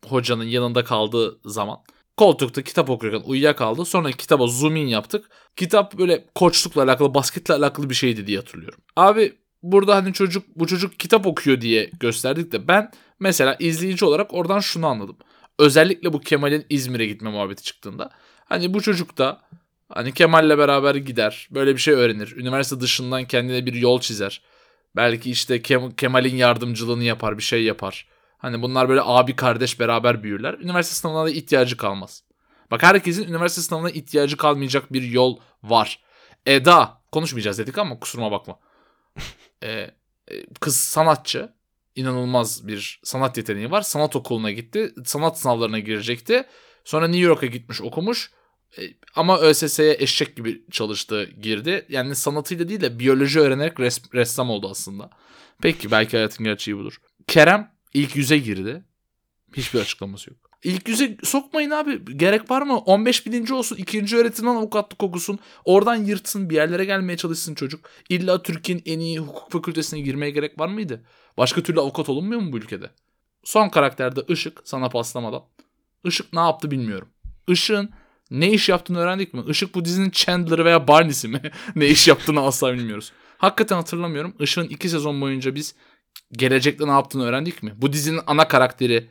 hocanın 0.09 0.45
yanında 0.45 0.85
kaldığı 0.85 1.41
zaman 1.45 1.79
koltukta 2.17 2.63
kitap 2.63 2.91
okurken 2.91 3.23
uyuyakaldı. 3.25 3.85
Sonra 3.85 4.11
kitaba 4.11 4.47
zoom 4.47 4.77
in 4.77 4.87
yaptık. 4.87 5.31
Kitap 5.57 5.99
böyle 5.99 6.27
koçlukla 6.35 6.83
alakalı, 6.83 7.15
basketle 7.15 7.55
alakalı 7.55 7.91
bir 7.91 7.95
şeydi 7.95 8.27
diye 8.27 8.39
hatırlıyorum. 8.39 8.81
Abi 8.97 9.33
burada 9.63 9.97
hani 9.97 10.13
çocuk 10.13 10.45
bu 10.57 10.67
çocuk 10.67 11.01
kitap 11.01 11.27
okuyor 11.27 11.61
diye 11.61 11.91
gösterdik 12.01 12.53
de 12.53 12.69
ben 12.69 12.91
mesela 13.21 13.57
izleyici 13.59 14.05
olarak 14.05 14.35
oradan 14.35 14.61
şunu 14.61 14.87
anladım. 14.87 15.17
Özellikle 15.59 16.13
bu 16.13 16.21
Kemal'in 16.21 16.67
İzmir'e 16.71 17.07
gitme 17.07 17.31
muhabbeti 17.31 17.63
çıktığında 17.63 18.11
hani 18.45 18.75
bu 18.75 18.83
çocuk 18.83 19.19
da 19.19 19.43
hani 19.89 20.13
Kemal'le 20.13 20.59
beraber 20.59 20.95
gider, 20.95 21.49
böyle 21.51 21.75
bir 21.75 21.81
şey 21.81 21.95
öğrenir. 21.95 22.37
Üniversite 22.37 22.81
dışından 22.81 23.25
kendine 23.25 23.67
bir 23.67 23.75
yol 23.75 24.01
çizer. 24.01 24.43
Belki 24.97 25.31
işte 25.31 25.57
Kem- 25.57 25.97
Kemal'in 25.97 26.37
yardımcılığını 26.37 27.05
yapar, 27.05 27.39
bir 27.39 27.43
şey 27.43 27.63
yapar. 27.63 28.07
Hani 28.45 28.63
bunlar 28.63 28.89
böyle 28.89 29.01
abi 29.05 29.37
kardeş 29.37 29.81
beraber 29.81 30.23
büyürler. 30.23 30.55
Üniversite 30.55 30.97
sınavına 30.97 31.25
da 31.25 31.31
ihtiyacı 31.31 31.77
kalmaz. 31.77 32.23
Bak 32.71 32.83
herkesin 32.83 33.29
üniversite 33.29 33.63
sınavına 33.63 33.91
ihtiyacı 33.91 34.37
kalmayacak 34.37 34.93
bir 34.93 35.03
yol 35.03 35.39
var. 35.63 36.01
Eda 36.47 37.03
konuşmayacağız 37.13 37.59
dedik 37.59 37.79
ama 37.79 37.99
kusuruma 38.01 38.31
bakma. 38.31 38.59
Ee, 39.63 39.91
e, 40.29 40.47
kız 40.61 40.77
sanatçı. 40.77 41.53
inanılmaz 41.97 42.69
bir 42.69 43.01
sanat 43.05 43.37
yeteneği 43.37 43.71
var. 43.71 43.83
Sanat 43.83 44.17
okuluna 44.17 44.51
gitti. 44.51 44.95
Sanat 45.05 45.39
sınavlarına 45.39 45.79
girecekti. 45.79 46.45
Sonra 46.85 47.09
New 47.09 47.27
York'a 47.27 47.47
gitmiş 47.47 47.83
okumuş. 47.83 48.31
E, 48.79 48.83
ama 49.15 49.39
ÖSS'ye 49.39 49.97
eşek 49.99 50.37
gibi 50.37 50.65
çalıştı 50.71 51.25
girdi. 51.25 51.87
Yani 51.89 52.15
sanatıyla 52.15 52.69
değil 52.69 52.81
de 52.81 52.99
biyoloji 52.99 53.41
öğrenerek 53.41 53.79
res- 53.79 54.15
ressam 54.15 54.51
oldu 54.51 54.69
aslında. 54.71 55.11
Peki 55.63 55.91
belki 55.91 56.17
hayatın 56.17 56.45
gerçeği 56.45 56.77
budur. 56.77 56.97
Kerem 57.27 57.74
ilk 57.95 58.17
yüze 58.17 58.39
girdi. 58.39 58.85
Hiçbir 59.57 59.81
açıklaması 59.81 60.31
yok. 60.31 60.39
İlk 60.65 60.89
yüze 60.89 61.17
sokmayın 61.23 61.71
abi. 61.71 62.17
Gerek 62.17 62.51
var 62.51 62.63
mı? 62.63 62.79
15 62.79 63.27
bininci 63.27 63.55
olsun. 63.55 63.77
ikinci 63.77 64.17
öğretimden 64.17 64.55
avukatlık 64.55 65.03
okusun. 65.03 65.39
Oradan 65.65 65.97
yırtsın. 65.97 66.51
Bir 66.51 66.55
yerlere 66.55 66.85
gelmeye 66.85 67.17
çalışsın 67.17 67.55
çocuk. 67.55 67.91
İlla 68.09 68.43
Türkiye'nin 68.43 68.83
en 68.87 68.99
iyi 68.99 69.19
hukuk 69.19 69.53
fakültesine 69.53 70.01
girmeye 70.01 70.31
gerek 70.31 70.61
var 70.61 70.69
mıydı? 70.69 71.05
Başka 71.39 71.63
türlü 71.63 71.81
avukat 71.81 72.09
olunmuyor 72.09 72.41
mu 72.41 72.53
bu 72.53 72.59
ülkede? 72.59 72.91
Son 73.45 73.69
karakterde 73.69 74.25
Işık 74.29 74.61
sana 74.65 74.89
paslamadan. 74.89 75.43
Işık 76.05 76.33
ne 76.33 76.41
yaptı 76.41 76.71
bilmiyorum. 76.71 77.09
Işık'ın 77.49 77.91
ne 78.31 78.53
iş 78.53 78.69
yaptığını 78.69 78.99
öğrendik 78.99 79.35
mi? 79.35 79.43
Işık 79.49 79.75
bu 79.75 79.85
dizinin 79.85 80.11
Chandler'ı 80.11 80.65
veya 80.65 80.89
Barney'si 80.89 81.29
mi? 81.29 81.41
ne 81.77 81.87
iş 81.87 82.09
yaptığını 82.09 82.41
asla 82.41 82.75
bilmiyoruz. 82.75 83.13
Hakikaten 83.39 83.77
hatırlamıyorum. 83.77 84.35
Işık'ın 84.41 84.69
iki 84.69 84.89
sezon 84.89 85.21
boyunca 85.21 85.55
biz 85.55 85.75
gelecekte 86.33 86.87
ne 86.87 86.91
yaptığını 86.91 87.25
öğrendik 87.25 87.63
mi? 87.63 87.73
Bu 87.77 87.93
dizinin 87.93 88.21
ana 88.27 88.49
karakteri 88.49 89.11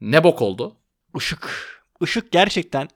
ne 0.00 0.24
bok 0.24 0.42
oldu? 0.42 0.76
Işık. 1.16 1.78
Işık 2.00 2.32
gerçekten 2.32 2.88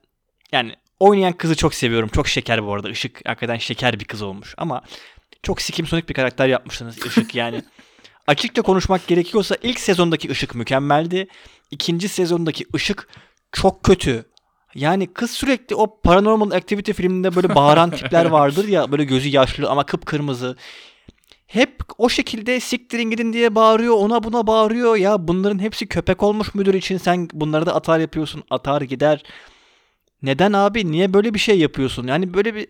yani 0.51 0.75
oynayan 0.99 1.33
kızı 1.33 1.55
çok 1.55 1.73
seviyorum. 1.73 2.09
Çok 2.09 2.27
şeker 2.27 2.65
bu 2.65 2.73
arada. 2.73 2.89
Işık 2.89 3.27
hakikaten 3.27 3.57
şeker 3.57 3.99
bir 3.99 4.05
kız 4.05 4.21
olmuş. 4.21 4.55
Ama 4.57 4.81
çok 5.43 5.61
sikim 5.61 5.87
sonik 5.87 6.09
bir 6.09 6.13
karakter 6.13 6.47
yapmışsınız 6.47 7.05
Işık 7.05 7.35
yani. 7.35 7.61
Açıkça 8.27 8.61
konuşmak 8.61 9.07
gerekiyorsa 9.07 9.57
ilk 9.63 9.79
sezondaki 9.79 10.27
Işık 10.27 10.55
mükemmeldi. 10.55 11.27
İkinci 11.71 12.09
sezondaki 12.09 12.65
Işık 12.75 13.07
çok 13.51 13.83
kötü. 13.83 14.25
Yani 14.75 15.13
kız 15.13 15.31
sürekli 15.31 15.75
o 15.75 16.01
Paranormal 16.01 16.51
Activity 16.51 16.91
filminde 16.91 17.35
böyle 17.35 17.55
bağıran 17.55 17.91
tipler 17.95 18.25
vardır 18.25 18.67
ya 18.67 18.91
böyle 18.91 19.03
gözü 19.03 19.29
yaşlı 19.29 19.69
ama 19.69 19.85
kıpkırmızı. 19.85 20.57
Hep 21.53 21.81
o 21.97 22.09
şekilde 22.09 22.59
siktirin 22.59 23.03
gidin 23.03 23.33
diye 23.33 23.55
bağırıyor 23.55 23.95
ona 23.95 24.23
buna 24.23 24.47
bağırıyor. 24.47 24.95
Ya 24.95 25.27
bunların 25.27 25.59
hepsi 25.59 25.87
köpek 25.87 26.23
olmuş 26.23 26.55
müdür 26.55 26.73
için 26.73 26.97
sen 26.97 27.27
bunları 27.33 27.65
da 27.65 27.75
atar 27.75 27.99
yapıyorsun 27.99 28.43
atar 28.49 28.81
gider. 28.81 29.23
Neden 30.21 30.53
abi 30.53 30.91
niye 30.91 31.13
böyle 31.13 31.33
bir 31.33 31.39
şey 31.39 31.59
yapıyorsun? 31.59 32.07
Yani 32.07 32.33
böyle 32.33 32.55
bir 32.55 32.67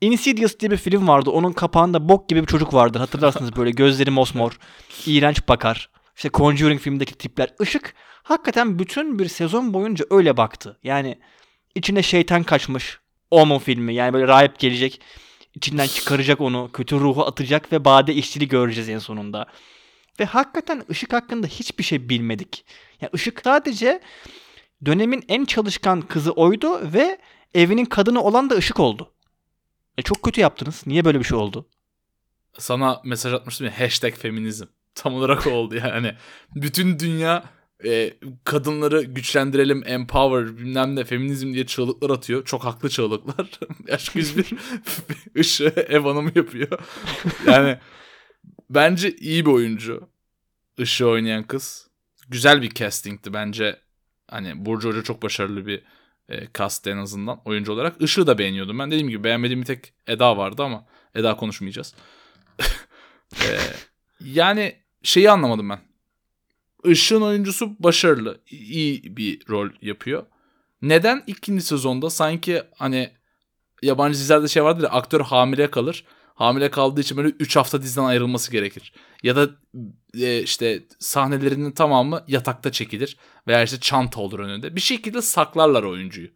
Insidious 0.00 0.58
diye 0.60 0.70
bir 0.70 0.76
film 0.76 1.08
vardı. 1.08 1.30
Onun 1.30 1.52
kapağında 1.52 2.08
bok 2.08 2.28
gibi 2.28 2.42
bir 2.42 2.46
çocuk 2.46 2.74
vardır. 2.74 3.00
Hatırlarsınız 3.00 3.56
böyle 3.56 3.70
gözleri 3.82 4.10
mosmor. 4.10 4.58
iğrenç 5.06 5.48
bakar. 5.48 5.90
İşte 6.16 6.30
Conjuring 6.34 6.80
filmdeki 6.80 7.14
tipler. 7.14 7.48
Işık 7.60 7.94
hakikaten 8.22 8.78
bütün 8.78 9.18
bir 9.18 9.28
sezon 9.28 9.74
boyunca 9.74 10.04
öyle 10.10 10.36
baktı. 10.36 10.78
Yani 10.82 11.18
içine 11.74 12.02
şeytan 12.02 12.42
kaçmış. 12.42 12.98
Omen 13.30 13.58
filmi. 13.58 13.94
Yani 13.94 14.12
böyle 14.12 14.28
rahip 14.28 14.58
gelecek. 14.58 15.00
İçinden 15.56 15.86
çıkaracak 15.86 16.40
onu. 16.40 16.70
Kötü 16.72 17.00
ruhu 17.00 17.26
atacak 17.26 17.72
ve 17.72 17.84
bade 17.84 18.14
işçili 18.14 18.48
göreceğiz 18.48 18.88
en 18.88 18.98
sonunda. 18.98 19.46
Ve 20.20 20.24
hakikaten 20.24 20.84
ışık 20.90 21.12
hakkında 21.12 21.46
hiçbir 21.46 21.84
şey 21.84 22.08
bilmedik. 22.08 22.64
Yani 23.00 23.10
ışık 23.14 23.40
sadece 23.44 24.00
dönemin 24.86 25.24
en 25.28 25.44
çalışkan 25.44 26.00
kızı 26.00 26.32
oydu 26.32 26.92
ve 26.92 27.18
evinin 27.54 27.84
kadını 27.84 28.22
olan 28.22 28.50
da 28.50 28.54
ışık 28.54 28.80
oldu. 28.80 29.12
E 29.98 30.02
çok 30.02 30.22
kötü 30.22 30.40
yaptınız. 30.40 30.82
Niye 30.86 31.04
böyle 31.04 31.18
bir 31.18 31.24
şey 31.24 31.38
oldu? 31.38 31.68
Sana 32.58 33.00
mesaj 33.04 33.32
atmıştım 33.32 33.66
ya 33.66 33.80
hashtag 33.80 34.14
feminizm. 34.14 34.66
Tam 34.94 35.14
olarak 35.14 35.46
oldu 35.46 35.74
yani. 35.74 36.14
Bütün 36.54 36.98
dünya 36.98 37.44
e, 37.84 38.14
kadınları 38.44 39.02
güçlendirelim, 39.02 39.82
empower 39.86 40.58
bilmem 40.58 40.96
ne 40.96 41.04
feminizm 41.04 41.54
diye 41.54 41.66
çığlıklar 41.66 42.10
atıyor. 42.10 42.44
Çok 42.44 42.64
haklı 42.64 42.88
çığlıklar. 42.88 43.50
Aşk 43.92 44.16
101 44.16 44.46
ışığı 45.38 45.72
ev 45.88 46.00
hanımı 46.00 46.30
yapıyor. 46.34 46.68
Yani 47.46 47.78
bence 48.70 49.16
iyi 49.16 49.46
bir 49.46 49.50
oyuncu. 49.50 50.08
Işığı 50.78 51.08
oynayan 51.08 51.42
kız. 51.42 51.88
Güzel 52.28 52.62
bir 52.62 52.70
castingti 52.70 53.32
bence. 53.32 53.80
Hani 54.28 54.66
Burcu 54.66 54.88
Hoca 54.88 55.02
çok 55.02 55.22
başarılı 55.22 55.66
bir 55.66 55.82
e, 56.28 56.48
cast 56.58 56.86
en 56.86 56.96
azından 56.96 57.40
oyuncu 57.44 57.72
olarak. 57.72 58.02
Işığı 58.02 58.26
da 58.26 58.38
beğeniyordum. 58.38 58.78
Ben 58.78 58.90
dediğim 58.90 59.08
gibi 59.08 59.24
beğenmediğim 59.24 59.60
bir 59.60 59.66
tek 59.66 59.92
Eda 60.06 60.36
vardı 60.36 60.62
ama 60.62 60.86
Eda 61.14 61.36
konuşmayacağız. 61.36 61.94
e, 63.34 63.48
yani 64.20 64.76
şeyi 65.02 65.30
anlamadım 65.30 65.70
ben. 65.70 65.80
Işığın 66.90 67.22
oyuncusu 67.22 67.76
başarılı. 67.78 68.40
iyi 68.50 69.16
bir 69.16 69.48
rol 69.48 69.68
yapıyor. 69.82 70.26
Neden 70.82 71.22
ikinci 71.26 71.62
sezonda 71.62 72.10
sanki 72.10 72.62
hani 72.76 73.10
yabancı 73.82 74.18
dizilerde 74.18 74.48
şey 74.48 74.64
vardır 74.64 74.82
ya 74.82 74.88
aktör 74.88 75.20
hamile 75.20 75.70
kalır. 75.70 76.04
Hamile 76.34 76.70
kaldığı 76.70 77.00
için 77.00 77.16
böyle 77.16 77.28
3 77.28 77.56
hafta 77.56 77.82
diziden 77.82 78.04
ayrılması 78.04 78.52
gerekir. 78.52 78.92
Ya 79.22 79.36
da 79.36 79.48
e, 80.20 80.42
işte 80.42 80.86
sahnelerinin 80.98 81.70
tamamı 81.70 82.24
yatakta 82.28 82.72
çekilir. 82.72 83.16
Veya 83.46 83.62
işte 83.62 83.80
çanta 83.80 84.20
olur 84.20 84.38
önünde. 84.38 84.76
Bir 84.76 84.80
şekilde 84.80 85.22
saklarlar 85.22 85.82
oyuncuyu. 85.82 86.28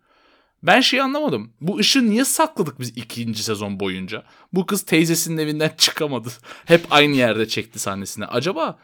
Ben 0.62 0.80
şeyi 0.80 1.02
anlamadım. 1.02 1.52
Bu 1.60 1.78
ışığı 1.78 2.10
niye 2.10 2.24
sakladık 2.24 2.80
biz 2.80 2.88
ikinci 2.88 3.42
sezon 3.42 3.80
boyunca? 3.80 4.22
Bu 4.52 4.66
kız 4.66 4.82
teyzesinin 4.82 5.38
evinden 5.38 5.72
çıkamadı. 5.78 6.28
Hep 6.64 6.86
aynı 6.90 7.16
yerde 7.16 7.48
çekti 7.48 7.78
sahnesini. 7.78 8.26
Acaba 8.26 8.78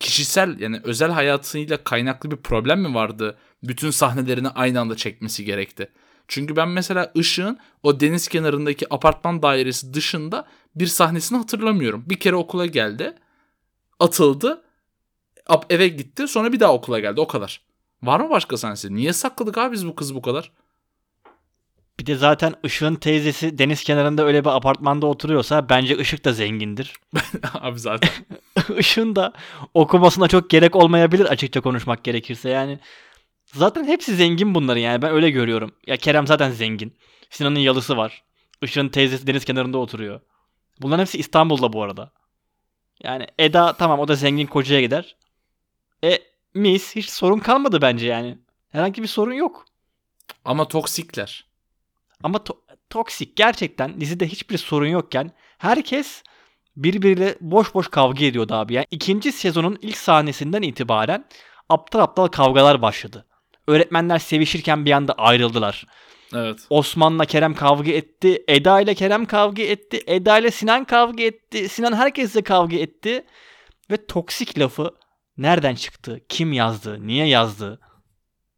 kişisel 0.00 0.60
yani 0.60 0.80
özel 0.84 1.10
hayatıyla 1.10 1.84
kaynaklı 1.84 2.30
bir 2.30 2.36
problem 2.36 2.80
mi 2.80 2.94
vardı? 2.94 3.38
Bütün 3.62 3.90
sahnelerini 3.90 4.48
aynı 4.48 4.80
anda 4.80 4.96
çekmesi 4.96 5.44
gerekti. 5.44 5.92
Çünkü 6.28 6.56
ben 6.56 6.68
mesela 6.68 7.12
Işık'ın 7.14 7.58
o 7.82 8.00
deniz 8.00 8.28
kenarındaki 8.28 8.94
apartman 8.94 9.42
dairesi 9.42 9.94
dışında 9.94 10.46
bir 10.74 10.86
sahnesini 10.86 11.38
hatırlamıyorum. 11.38 12.04
Bir 12.06 12.20
kere 12.20 12.36
okula 12.36 12.66
geldi. 12.66 13.14
Atıldı. 14.00 14.62
Eve 15.70 15.88
gitti. 15.88 16.28
Sonra 16.28 16.52
bir 16.52 16.60
daha 16.60 16.72
okula 16.74 17.00
geldi. 17.00 17.20
O 17.20 17.26
kadar. 17.26 17.60
Var 18.02 18.20
mı 18.20 18.30
başka 18.30 18.56
sahnesi? 18.56 18.94
Niye 18.94 19.12
sakladık 19.12 19.58
abi 19.58 19.72
biz 19.72 19.86
bu 19.86 19.94
kızı 19.94 20.14
bu 20.14 20.22
kadar? 20.22 20.52
Bir 22.00 22.06
de 22.06 22.16
zaten 22.16 22.54
Işık'ın 22.62 22.94
teyzesi 22.94 23.58
deniz 23.58 23.84
kenarında 23.84 24.24
öyle 24.24 24.44
bir 24.44 24.56
apartmanda 24.56 25.06
oturuyorsa 25.06 25.68
bence 25.68 25.98
Işık 25.98 26.24
da 26.24 26.32
zengindir. 26.32 26.92
Abi 27.54 27.78
zaten. 27.78 28.10
Işık'ın 28.78 29.16
da 29.16 29.32
okumasına 29.74 30.28
çok 30.28 30.50
gerek 30.50 30.76
olmayabilir 30.76 31.24
açıkça 31.24 31.60
konuşmak 31.60 32.04
gerekirse. 32.04 32.50
Yani 32.50 32.78
zaten 33.46 33.84
hepsi 33.84 34.16
zengin 34.16 34.54
bunların 34.54 34.80
yani 34.80 35.02
ben 35.02 35.10
öyle 35.10 35.30
görüyorum. 35.30 35.74
Ya 35.86 35.96
Kerem 35.96 36.26
zaten 36.26 36.50
zengin. 36.50 36.96
Sinan'ın 37.30 37.58
yalısı 37.58 37.96
var. 37.96 38.22
Işık'ın 38.62 38.88
teyzesi 38.88 39.26
deniz 39.26 39.44
kenarında 39.44 39.78
oturuyor. 39.78 40.20
Bunların 40.80 41.00
hepsi 41.00 41.18
İstanbul'da 41.18 41.72
bu 41.72 41.82
arada. 41.82 42.12
Yani 43.02 43.26
Eda 43.38 43.72
tamam 43.72 44.00
o 44.00 44.08
da 44.08 44.14
zengin 44.14 44.46
kocaya 44.46 44.80
gider. 44.80 45.16
E 46.04 46.18
Mis 46.54 46.96
hiç 46.96 47.10
sorun 47.10 47.38
kalmadı 47.38 47.82
bence 47.82 48.06
yani. 48.06 48.38
Herhangi 48.68 49.02
bir 49.02 49.08
sorun 49.08 49.32
yok. 49.32 49.66
Ama 50.44 50.68
toksikler. 50.68 51.45
Ama 52.22 52.38
to- 52.38 52.60
toksik 52.90 53.36
gerçekten 53.36 54.00
dizide 54.00 54.26
hiçbir 54.28 54.58
sorun 54.58 54.86
yokken 54.86 55.30
herkes 55.58 56.22
birbiriyle 56.76 57.36
boş 57.40 57.74
boş 57.74 57.88
kavga 57.88 58.24
ediyordu 58.24 58.54
abi. 58.54 58.74
Yani 58.74 58.86
ikinci 58.90 59.32
sezonun 59.32 59.78
ilk 59.82 59.96
sahnesinden 59.96 60.62
itibaren 60.62 61.28
aptal 61.68 62.00
aptal 62.00 62.26
kavgalar 62.26 62.82
başladı. 62.82 63.26
Öğretmenler 63.68 64.18
sevişirken 64.18 64.84
bir 64.84 64.92
anda 64.92 65.12
ayrıldılar. 65.12 65.86
Evet. 66.34 66.66
Osman'la 66.70 67.24
Kerem 67.24 67.54
kavga 67.54 67.92
etti. 67.92 68.44
Eda 68.48 68.80
ile 68.80 68.94
Kerem 68.94 69.26
kavga 69.26 69.62
etti. 69.62 70.00
Eda 70.06 70.38
ile 70.38 70.50
Sinan 70.50 70.84
kavga 70.84 71.22
etti. 71.22 71.68
Sinan 71.68 71.92
herkesle 71.92 72.42
kavga 72.42 72.76
etti. 72.76 73.26
Ve 73.90 74.06
toksik 74.06 74.58
lafı 74.58 74.94
nereden 75.38 75.74
çıktı? 75.74 76.20
Kim 76.28 76.52
yazdı? 76.52 77.06
Niye 77.06 77.26
yazdı? 77.26 77.80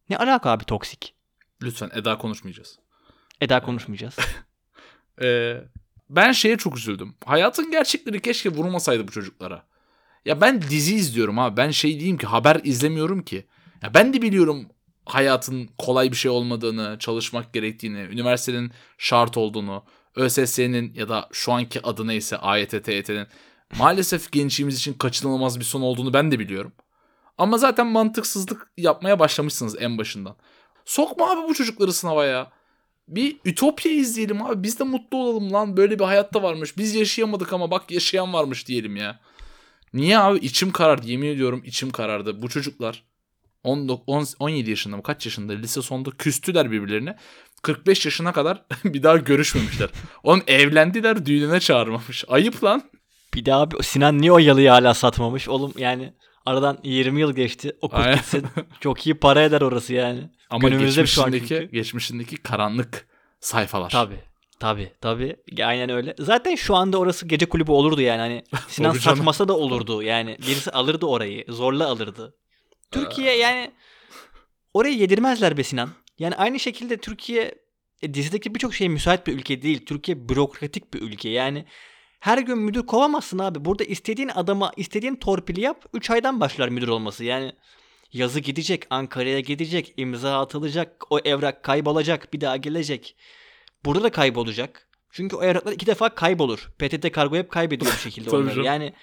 Ne 0.09 0.17
alaka 0.17 0.51
abi 0.51 0.63
toksik? 0.63 1.15
Lütfen 1.63 1.89
Eda 1.93 2.17
konuşmayacağız. 2.17 2.79
Eda 3.41 3.61
konuşmayacağız. 3.61 4.17
Ee, 5.21 5.61
ben 6.09 6.31
şeye 6.31 6.57
çok 6.57 6.77
üzüldüm. 6.77 7.15
Hayatın 7.25 7.71
gerçekleri 7.71 8.21
keşke 8.21 8.49
vurmasaydı 8.49 9.07
bu 9.07 9.11
çocuklara. 9.11 9.63
Ya 10.25 10.41
ben 10.41 10.61
dizi 10.61 10.95
izliyorum 10.95 11.39
abi. 11.39 11.57
Ben 11.57 11.71
şey 11.71 11.99
diyeyim 11.99 12.17
ki 12.17 12.27
haber 12.27 12.61
izlemiyorum 12.63 13.21
ki. 13.21 13.45
Ya 13.83 13.93
ben 13.93 14.13
de 14.13 14.21
biliyorum 14.21 14.65
hayatın 15.05 15.69
kolay 15.77 16.11
bir 16.11 16.15
şey 16.15 16.31
olmadığını, 16.31 16.97
çalışmak 16.99 17.53
gerektiğini, 17.53 17.99
üniversitenin 17.99 18.71
şart 18.97 19.37
olduğunu, 19.37 19.83
ÖSS'nin 20.15 20.93
ya 20.93 21.09
da 21.09 21.29
şu 21.31 21.51
anki 21.51 21.81
adı 21.83 22.07
neyse 22.07 22.37
AYT, 22.37 22.83
TYT'nin 22.83 23.27
maalesef 23.77 24.31
gençliğimiz 24.31 24.75
için 24.75 24.93
kaçınılmaz 24.93 25.59
bir 25.59 25.65
son 25.65 25.81
olduğunu 25.81 26.13
ben 26.13 26.31
de 26.31 26.39
biliyorum. 26.39 26.71
Ama 27.37 27.57
zaten 27.57 27.87
mantıksızlık 27.87 28.71
yapmaya 28.77 29.19
başlamışsınız 29.19 29.81
en 29.81 29.97
başından. 29.97 30.35
Sokma 30.85 31.31
abi 31.31 31.49
bu 31.49 31.53
çocukları 31.53 31.93
sınava 31.93 32.25
ya. 32.25 32.51
Bir 33.09 33.37
Ütopya 33.45 33.91
izleyelim 33.91 34.41
abi. 34.41 34.63
Biz 34.63 34.79
de 34.79 34.83
mutlu 34.83 35.17
olalım 35.17 35.53
lan. 35.53 35.77
Böyle 35.77 35.99
bir 35.99 36.03
hayatta 36.03 36.43
varmış. 36.43 36.77
Biz 36.77 36.95
yaşayamadık 36.95 37.53
ama 37.53 37.71
bak 37.71 37.91
yaşayan 37.91 38.33
varmış 38.33 38.67
diyelim 38.67 38.95
ya. 38.95 39.19
Niye 39.93 40.19
abi? 40.19 40.37
içim 40.39 40.71
karardı. 40.71 41.07
Yemin 41.07 41.27
ediyorum 41.27 41.61
içim 41.65 41.89
karardı. 41.89 42.41
Bu 42.41 42.49
çocuklar 42.49 43.03
19, 43.63 44.35
17 44.39 44.69
yaşında 44.69 44.95
mı 44.95 45.03
kaç 45.03 45.25
yaşında 45.25 45.53
lise 45.53 45.81
sonunda 45.81 46.09
küstüler 46.11 46.71
birbirlerine. 46.71 47.17
45 47.61 48.05
yaşına 48.05 48.33
kadar 48.33 48.65
bir 48.83 49.03
daha 49.03 49.17
görüşmemişler. 49.17 49.89
Oğlum 50.23 50.43
evlendiler 50.47 51.25
düğününe 51.25 51.59
çağırmamış. 51.59 52.25
Ayıp 52.27 52.63
lan. 52.63 52.83
Bir 53.33 53.45
daha 53.45 53.67
Sinan 53.81 54.21
niye 54.21 54.31
o 54.31 54.39
yalıyı 54.39 54.69
hala 54.69 54.93
satmamış? 54.93 55.49
Oğlum 55.49 55.73
yani 55.77 56.13
aradan 56.49 56.79
20 56.83 57.19
yıl 57.19 57.33
geçti. 57.33 57.77
Okul 57.81 57.97
Aynen. 57.97 58.15
gitsin. 58.15 58.45
Çok 58.79 59.07
iyi 59.07 59.15
para 59.15 59.43
eder 59.43 59.61
orası 59.61 59.93
yani. 59.93 60.29
Ama 60.49 60.69
Günümüzde 60.69 61.01
geçmişindeki, 61.01 61.69
geçmişindeki 61.71 62.37
karanlık 62.37 63.07
sayfalar. 63.39 63.89
Tabii. 63.89 64.19
Tabii 64.59 64.91
tabii. 65.01 65.35
Aynen 65.63 65.89
öyle. 65.89 66.15
Zaten 66.19 66.55
şu 66.55 66.75
anda 66.75 66.97
orası 66.97 67.27
gece 67.27 67.45
kulübü 67.45 67.71
olurdu 67.71 68.01
yani. 68.01 68.19
Hani 68.19 68.43
Sinan 68.67 68.91
satmasa 68.91 69.47
da 69.47 69.57
olurdu. 69.57 70.03
Yani 70.03 70.37
birisi 70.47 70.71
alırdı 70.71 71.05
orayı. 71.05 71.45
Zorla 71.49 71.87
alırdı. 71.87 72.35
Türkiye 72.91 73.37
yani 73.37 73.71
oraya 74.73 74.93
yedirmezler 74.93 75.57
be 75.57 75.63
Sinan. 75.63 75.89
Yani 76.19 76.35
aynı 76.35 76.59
şekilde 76.59 76.97
Türkiye 76.97 77.55
e, 78.01 78.13
dizideki 78.13 78.55
birçok 78.55 78.73
şeye 78.73 78.87
müsait 78.87 79.27
bir 79.27 79.33
ülke 79.33 79.61
değil. 79.61 79.85
Türkiye 79.85 80.29
bürokratik 80.29 80.93
bir 80.93 81.01
ülke. 81.01 81.29
Yani 81.29 81.65
her 82.19 82.37
gün 82.37 82.57
müdür 82.57 82.85
kovamazsın 82.85 83.39
abi. 83.39 83.65
Burada 83.65 83.83
istediğin 83.83 84.31
adama 84.35 84.71
istediğin 84.77 85.15
torpili 85.15 85.61
yap. 85.61 85.85
3 85.93 86.09
aydan 86.09 86.39
başlar 86.39 86.69
müdür 86.69 86.87
olması. 86.87 87.23
Yani 87.23 87.51
yazı 88.13 88.39
gidecek, 88.39 88.83
Ankara'ya 88.89 89.39
gidecek, 89.39 89.93
imza 89.97 90.39
atılacak, 90.41 91.03
o 91.09 91.19
evrak 91.19 91.63
kaybolacak, 91.63 92.33
bir 92.33 92.41
daha 92.41 92.57
gelecek. 92.57 93.15
Burada 93.85 94.03
da 94.03 94.09
kaybolacak. 94.11 94.87
Çünkü 95.11 95.35
o 95.35 95.43
evraklar 95.43 95.71
iki 95.71 95.85
defa 95.85 96.09
kaybolur. 96.09 96.71
PTT 96.79 97.11
kargo 97.11 97.35
hep 97.35 97.51
kaybediyor 97.51 97.91
bir 97.91 97.97
şekilde 97.97 98.29
onları. 98.35 98.49
canım. 98.49 98.63
Yani 98.65 98.93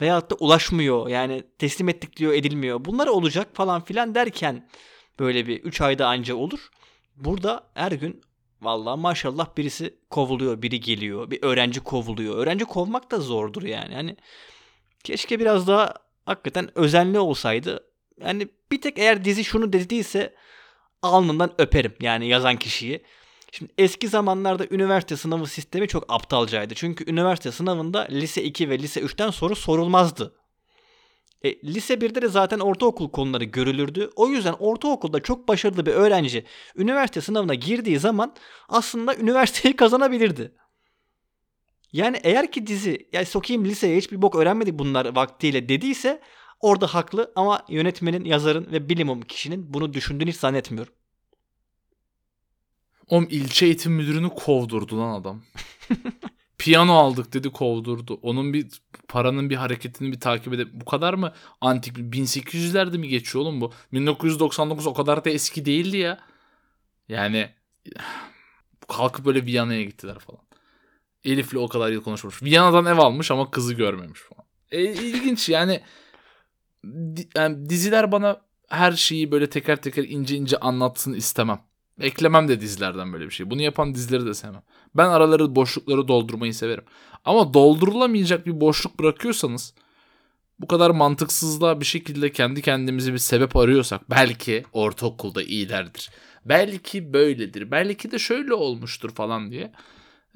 veyahut 0.00 0.30
da 0.30 0.34
ulaşmıyor. 0.34 1.08
Yani 1.08 1.42
teslim 1.58 1.88
ettik 1.88 2.16
diyor 2.16 2.32
edilmiyor. 2.32 2.84
Bunlar 2.84 3.06
olacak 3.06 3.48
falan 3.54 3.84
filan 3.84 4.14
derken 4.14 4.68
böyle 5.18 5.46
bir 5.46 5.60
3 5.60 5.80
ayda 5.80 6.06
anca 6.06 6.34
olur. 6.34 6.70
Burada 7.16 7.64
her 7.74 7.92
gün 7.92 8.22
vallahi 8.62 9.00
maşallah 9.00 9.56
birisi 9.56 9.94
kovuluyor, 10.10 10.62
biri 10.62 10.80
geliyor. 10.80 11.30
Bir 11.30 11.42
öğrenci 11.42 11.80
kovuluyor. 11.80 12.36
Öğrenci 12.36 12.64
kovmak 12.64 13.10
da 13.10 13.20
zordur 13.20 13.62
yani. 13.62 13.94
Hani 13.94 14.16
keşke 15.04 15.40
biraz 15.40 15.66
daha 15.66 15.94
hakikaten 16.26 16.78
özenli 16.78 17.18
olsaydı. 17.18 17.84
Yani 18.20 18.48
bir 18.72 18.80
tek 18.80 18.98
eğer 18.98 19.24
dizi 19.24 19.44
şunu 19.44 19.72
dediyse 19.72 20.34
alnından 21.02 21.54
öperim 21.58 21.94
yani 22.00 22.28
yazan 22.28 22.56
kişiyi. 22.56 23.02
Şimdi 23.52 23.72
eski 23.78 24.08
zamanlarda 24.08 24.66
üniversite 24.70 25.16
sınavı 25.16 25.46
sistemi 25.46 25.88
çok 25.88 26.12
aptalcaydı. 26.12 26.74
Çünkü 26.74 27.10
üniversite 27.10 27.52
sınavında 27.52 28.00
lise 28.10 28.42
2 28.42 28.70
ve 28.70 28.78
lise 28.78 29.00
3'ten 29.00 29.30
soru 29.30 29.56
sorulmazdı. 29.56 30.34
E, 31.44 31.60
lise 31.62 31.94
1'de 31.94 32.22
de 32.22 32.28
zaten 32.28 32.58
ortaokul 32.58 33.10
konuları 33.10 33.44
görülürdü. 33.44 34.10
O 34.16 34.28
yüzden 34.28 34.52
ortaokulda 34.52 35.20
çok 35.20 35.48
başarılı 35.48 35.86
bir 35.86 35.92
öğrenci 35.92 36.44
üniversite 36.76 37.20
sınavına 37.20 37.54
girdiği 37.54 37.98
zaman 37.98 38.34
aslında 38.68 39.16
üniversiteyi 39.20 39.76
kazanabilirdi. 39.76 40.52
Yani 41.92 42.20
eğer 42.22 42.52
ki 42.52 42.66
dizi 42.66 43.08
ya 43.12 43.26
sokayım 43.26 43.64
liseye 43.64 43.96
hiçbir 43.96 44.22
bok 44.22 44.34
öğrenmedik 44.34 44.78
bunlar 44.78 45.16
vaktiyle 45.16 45.68
dediyse 45.68 46.20
orada 46.60 46.86
haklı 46.86 47.32
ama 47.36 47.62
yönetmenin, 47.68 48.24
yazarın 48.24 48.72
ve 48.72 48.88
bilimum 48.88 49.20
kişinin 49.22 49.74
bunu 49.74 49.94
düşündüğünü 49.94 50.30
hiç 50.30 50.36
zannetmiyorum. 50.36 50.94
Oğlum 53.08 53.28
ilçe 53.30 53.66
eğitim 53.66 53.92
müdürünü 53.92 54.28
kovdurdu 54.28 54.98
lan 54.98 55.20
adam. 55.20 55.42
Piyano 56.58 56.94
aldık 56.94 57.32
dedi 57.32 57.50
kovdurdu. 57.50 58.18
Onun 58.22 58.52
bir 58.52 58.66
paranın 59.08 59.50
bir 59.50 59.56
hareketini 59.56 60.12
bir 60.12 60.20
takip 60.20 60.52
edip 60.52 60.68
bu 60.72 60.84
kadar 60.84 61.14
mı 61.14 61.32
antik 61.60 61.96
1800'lerde 61.96 62.98
mi 62.98 63.08
geçiyor 63.08 63.44
oğlum 63.44 63.60
bu? 63.60 63.72
1999 63.92 64.86
o 64.86 64.94
kadar 64.94 65.24
da 65.24 65.30
eski 65.30 65.64
değildi 65.64 65.96
ya. 65.96 66.20
Yani 67.08 67.50
kalkıp 68.88 69.26
böyle 69.26 69.46
Viyana'ya 69.46 69.82
gittiler 69.82 70.18
falan. 70.18 70.40
Elif'le 71.24 71.54
o 71.54 71.68
kadar 71.68 71.90
yıl 71.90 72.02
konuşmuş. 72.02 72.42
Viyana'dan 72.42 72.86
ev 72.86 72.98
almış 72.98 73.30
ama 73.30 73.50
kızı 73.50 73.74
görmemiş 73.74 74.20
falan. 74.20 74.46
E, 74.70 74.82
ilginç 74.82 75.48
yani, 75.48 75.82
yani 77.36 77.70
diziler 77.70 78.12
bana 78.12 78.40
her 78.68 78.92
şeyi 78.92 79.32
böyle 79.32 79.50
teker 79.50 79.82
teker 79.82 80.04
ince 80.04 80.36
ince 80.36 80.56
anlatsın 80.56 81.12
istemem. 81.12 81.67
Eklemem 82.00 82.48
de 82.48 82.60
dizilerden 82.60 83.12
böyle 83.12 83.24
bir 83.24 83.30
şey. 83.30 83.50
Bunu 83.50 83.62
yapan 83.62 83.94
dizileri 83.94 84.26
de 84.26 84.34
sevmem. 84.34 84.62
Ben 84.94 85.08
araları 85.08 85.56
boşlukları 85.56 86.08
doldurmayı 86.08 86.54
severim. 86.54 86.84
Ama 87.24 87.54
doldurulamayacak 87.54 88.46
bir 88.46 88.60
boşluk 88.60 88.98
bırakıyorsanız 88.98 89.74
bu 90.58 90.66
kadar 90.66 90.90
mantıksızlığa 90.90 91.80
bir 91.80 91.84
şekilde 91.84 92.32
kendi 92.32 92.62
kendimize 92.62 93.12
bir 93.12 93.18
sebep 93.18 93.56
arıyorsak 93.56 94.10
belki 94.10 94.64
ortaokulda 94.72 95.42
iyilerdir. 95.42 96.10
Belki 96.44 97.12
böyledir. 97.12 97.70
Belki 97.70 98.10
de 98.10 98.18
şöyle 98.18 98.54
olmuştur 98.54 99.10
falan 99.10 99.50
diye. 99.50 99.72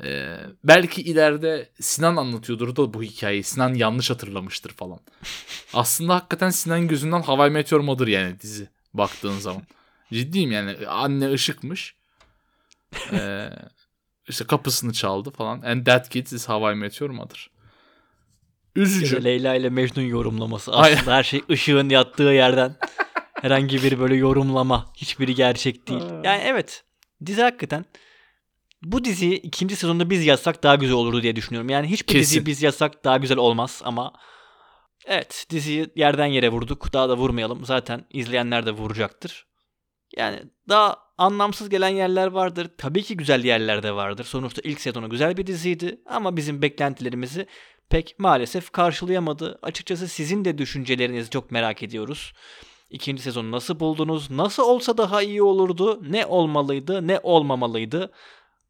Ee, 0.04 0.36
belki 0.64 1.02
ileride 1.02 1.70
Sinan 1.80 2.16
anlatıyordur 2.16 2.76
da 2.76 2.94
bu 2.94 3.02
hikayeyi. 3.02 3.42
Sinan 3.42 3.74
yanlış 3.74 4.10
hatırlamıştır 4.10 4.70
falan. 4.70 5.00
Aslında 5.74 6.14
hakikaten 6.14 6.50
Sinan 6.50 6.88
gözünden 6.88 7.22
Hawaii 7.22 7.50
Meteor 7.50 7.80
Mother 7.80 8.06
yani 8.06 8.40
dizi 8.40 8.68
baktığın 8.94 9.38
zaman. 9.38 9.62
Ciddiyim 10.12 10.52
yani. 10.52 10.86
Anne 10.86 11.32
ışıkmış. 11.32 11.94
Ee, 13.12 13.50
işte 14.28 14.44
kapısını 14.46 14.92
çaldı 14.92 15.30
falan. 15.30 15.60
And 15.60 15.86
that 15.86 16.08
kid 16.08 16.26
is 16.26 16.48
Hawaii 16.48 16.76
Meteor 16.76 17.10
Mother. 17.10 17.50
Ya 18.76 18.82
Üzücü. 18.82 19.16
da 19.16 19.20
Leyla 19.20 19.54
ile 19.54 19.70
Mecnun 19.70 20.02
yorumlaması. 20.02 20.72
Aynen. 20.72 20.96
Aslında 20.96 21.16
her 21.16 21.22
şey 21.22 21.42
ışığın 21.50 21.88
yattığı 21.88 22.22
yerden. 22.22 22.76
Herhangi 23.40 23.82
bir 23.82 23.98
böyle 23.98 24.14
yorumlama. 24.14 24.92
Hiçbiri 24.96 25.34
gerçek 25.34 25.88
değil. 25.88 26.02
Yani 26.24 26.42
evet. 26.44 26.84
Dizi 27.26 27.42
hakikaten 27.42 27.84
bu 28.82 29.04
diziyi 29.04 29.34
ikinci 29.40 29.76
sezonda 29.76 30.10
biz 30.10 30.24
yazsak 30.26 30.62
daha 30.62 30.74
güzel 30.74 30.96
olurdu 30.96 31.22
diye 31.22 31.36
düşünüyorum. 31.36 31.70
Yani 31.70 31.86
hiçbir 31.86 32.06
Kesin. 32.06 32.20
diziyi 32.20 32.46
biz 32.46 32.62
yazsak 32.62 33.04
daha 33.04 33.16
güzel 33.16 33.38
olmaz 33.38 33.80
ama 33.84 34.12
evet 35.06 35.46
diziyi 35.50 35.86
yerden 35.96 36.26
yere 36.26 36.48
vurduk. 36.48 36.92
Daha 36.92 37.08
da 37.08 37.16
vurmayalım. 37.16 37.64
Zaten 37.64 38.06
izleyenler 38.10 38.66
de 38.66 38.70
vuracaktır. 38.70 39.46
Yani 40.16 40.42
daha 40.68 40.96
anlamsız 41.18 41.68
gelen 41.68 41.88
yerler 41.88 42.26
vardır. 42.26 42.70
Tabii 42.78 43.02
ki 43.02 43.16
güzel 43.16 43.44
yerler 43.44 43.82
de 43.82 43.94
vardır. 43.94 44.24
Sonuçta 44.24 44.62
ilk 44.64 44.80
sezonu 44.80 45.10
güzel 45.10 45.36
bir 45.36 45.46
diziydi 45.46 46.00
ama 46.06 46.36
bizim 46.36 46.62
beklentilerimizi 46.62 47.46
pek 47.90 48.18
maalesef 48.18 48.70
karşılayamadı. 48.70 49.58
Açıkçası 49.62 50.08
sizin 50.08 50.44
de 50.44 50.58
düşüncelerinizi 50.58 51.30
çok 51.30 51.50
merak 51.50 51.82
ediyoruz. 51.82 52.32
İkinci 52.90 53.22
sezonu 53.22 53.50
nasıl 53.50 53.80
buldunuz? 53.80 54.30
Nasıl 54.30 54.62
olsa 54.62 54.98
daha 54.98 55.22
iyi 55.22 55.42
olurdu? 55.42 56.02
Ne 56.10 56.26
olmalıydı? 56.26 57.08
Ne 57.08 57.20
olmamalıydı? 57.22 58.12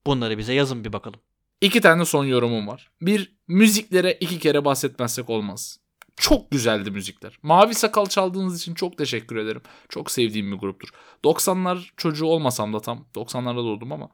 Bunları 0.07 0.39
bize 0.39 0.55
yazın 0.55 0.85
bir 0.85 0.93
bakalım. 0.93 1.21
İki 1.61 1.81
tane 1.81 2.05
son 2.05 2.25
yorumum 2.25 2.69
var. 2.69 2.91
Bir, 3.01 3.37
müziklere 3.49 4.13
iki 4.13 4.39
kere 4.39 4.65
bahsetmezsek 4.65 5.31
olmaz. 5.31 5.79
Çok 6.17 6.51
güzeldi 6.51 6.91
müzikler. 6.91 7.39
Mavi 7.43 7.75
Sakal 7.75 8.07
çaldığınız 8.07 8.61
için 8.61 8.75
çok 8.75 8.99
teşekkür 8.99 9.37
ederim. 9.37 9.63
Çok 9.89 10.11
sevdiğim 10.11 10.53
bir 10.53 10.57
gruptur. 10.57 10.89
90'lar 11.25 11.91
çocuğu 11.97 12.27
olmasam 12.27 12.73
da 12.73 12.81
tam 12.81 13.07
90'larda 13.15 13.57
doğdum 13.57 13.93
ama 13.93 14.09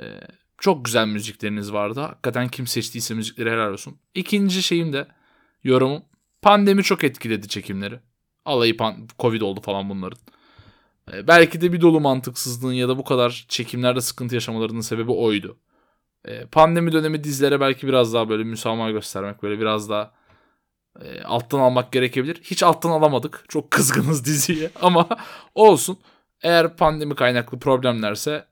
e, 0.00 0.04
çok 0.58 0.84
güzel 0.84 1.06
müzikleriniz 1.06 1.72
vardı. 1.72 2.00
Hakikaten 2.00 2.48
kim 2.48 2.66
seçtiyse 2.66 3.14
müzikleri 3.14 3.50
helal 3.50 3.72
olsun. 3.72 3.98
İkinci 4.14 4.62
şeyim 4.62 4.92
de 4.92 5.08
yorumum. 5.64 6.02
Pandemi 6.42 6.82
çok 6.82 7.04
etkiledi 7.04 7.48
çekimleri. 7.48 8.00
Alayı 8.44 8.76
pan- 8.76 9.08
Covid 9.18 9.40
oldu 9.40 9.60
falan 9.60 9.88
bunların. 9.88 10.18
E, 11.12 11.26
belki 11.28 11.60
de 11.60 11.72
bir 11.72 11.80
dolu 11.80 12.00
mantıksızlığın 12.00 12.72
ya 12.72 12.88
da 12.88 12.98
bu 12.98 13.04
kadar 13.04 13.46
çekimlerde 13.48 14.00
sıkıntı 14.00 14.34
yaşamalarının 14.34 14.80
sebebi 14.80 15.12
oydu. 15.12 15.58
E, 16.24 16.46
pandemi 16.46 16.92
dönemi 16.92 17.24
dizilere 17.24 17.60
belki 17.60 17.86
biraz 17.86 18.14
daha 18.14 18.28
böyle 18.28 18.44
müsamaha 18.44 18.90
göstermek, 18.90 19.42
böyle 19.42 19.60
biraz 19.60 19.88
daha 19.88 20.14
e, 21.00 21.22
alttan 21.22 21.58
almak 21.58 21.92
gerekebilir. 21.92 22.40
Hiç 22.42 22.62
alttan 22.62 22.90
alamadık. 22.90 23.44
Çok 23.48 23.70
kızgınız 23.70 24.24
diziye 24.26 24.70
ama 24.82 25.08
olsun. 25.54 25.98
Eğer 26.42 26.76
pandemi 26.76 27.14
kaynaklı 27.14 27.58
problemlerse 27.58 28.44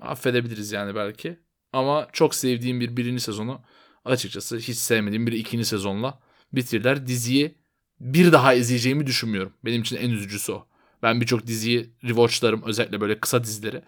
affedebiliriz 0.00 0.72
yani 0.72 0.94
belki. 0.94 1.38
Ama 1.72 2.08
çok 2.12 2.34
sevdiğim 2.34 2.80
bir 2.80 2.96
birinci 2.96 3.22
sezonu 3.22 3.60
açıkçası 4.04 4.56
hiç 4.56 4.76
sevmediğim 4.76 5.26
bir 5.26 5.32
ikinci 5.32 5.64
sezonla 5.64 6.18
bitirdiler. 6.52 7.06
Diziyi 7.06 7.54
bir 8.00 8.32
daha 8.32 8.54
izleyeceğimi 8.54 9.06
düşünmüyorum. 9.06 9.52
Benim 9.64 9.82
için 9.82 9.96
en 9.96 10.10
üzücüsü 10.10 10.52
o. 10.52 10.66
Ben 11.02 11.20
birçok 11.20 11.46
diziyi 11.46 11.90
rewatchlarım 12.04 12.62
özellikle 12.62 13.00
böyle 13.00 13.20
kısa 13.20 13.44
dizileri. 13.44 13.82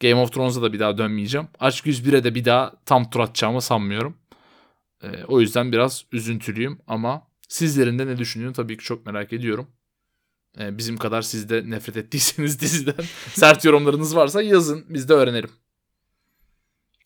Game 0.00 0.14
of 0.14 0.32
Thrones'a 0.32 0.62
da 0.62 0.72
bir 0.72 0.80
daha 0.80 0.98
dönmeyeceğim. 0.98 1.48
Aşk 1.60 1.86
101'e 1.86 2.24
de 2.24 2.34
bir 2.34 2.44
daha 2.44 2.72
tam 2.86 3.10
tur 3.10 3.20
atacağımı 3.20 3.62
sanmıyorum. 3.62 4.16
Ee, 5.02 5.24
o 5.24 5.40
yüzden 5.40 5.72
biraz 5.72 6.04
üzüntülüyüm 6.12 6.78
ama 6.86 7.28
sizlerin 7.48 7.98
de 7.98 8.06
ne 8.06 8.18
düşündüğünü 8.18 8.52
tabii 8.52 8.76
ki 8.76 8.84
çok 8.84 9.06
merak 9.06 9.32
ediyorum. 9.32 9.70
Ee, 10.58 10.78
bizim 10.78 10.96
kadar 10.96 11.22
siz 11.22 11.48
de 11.48 11.70
nefret 11.70 11.96
ettiyseniz 11.96 12.60
diziden 12.60 13.04
sert 13.34 13.64
yorumlarınız 13.64 14.16
varsa 14.16 14.42
yazın 14.42 14.84
biz 14.88 15.08
de 15.08 15.12
öğrenelim. 15.12 15.50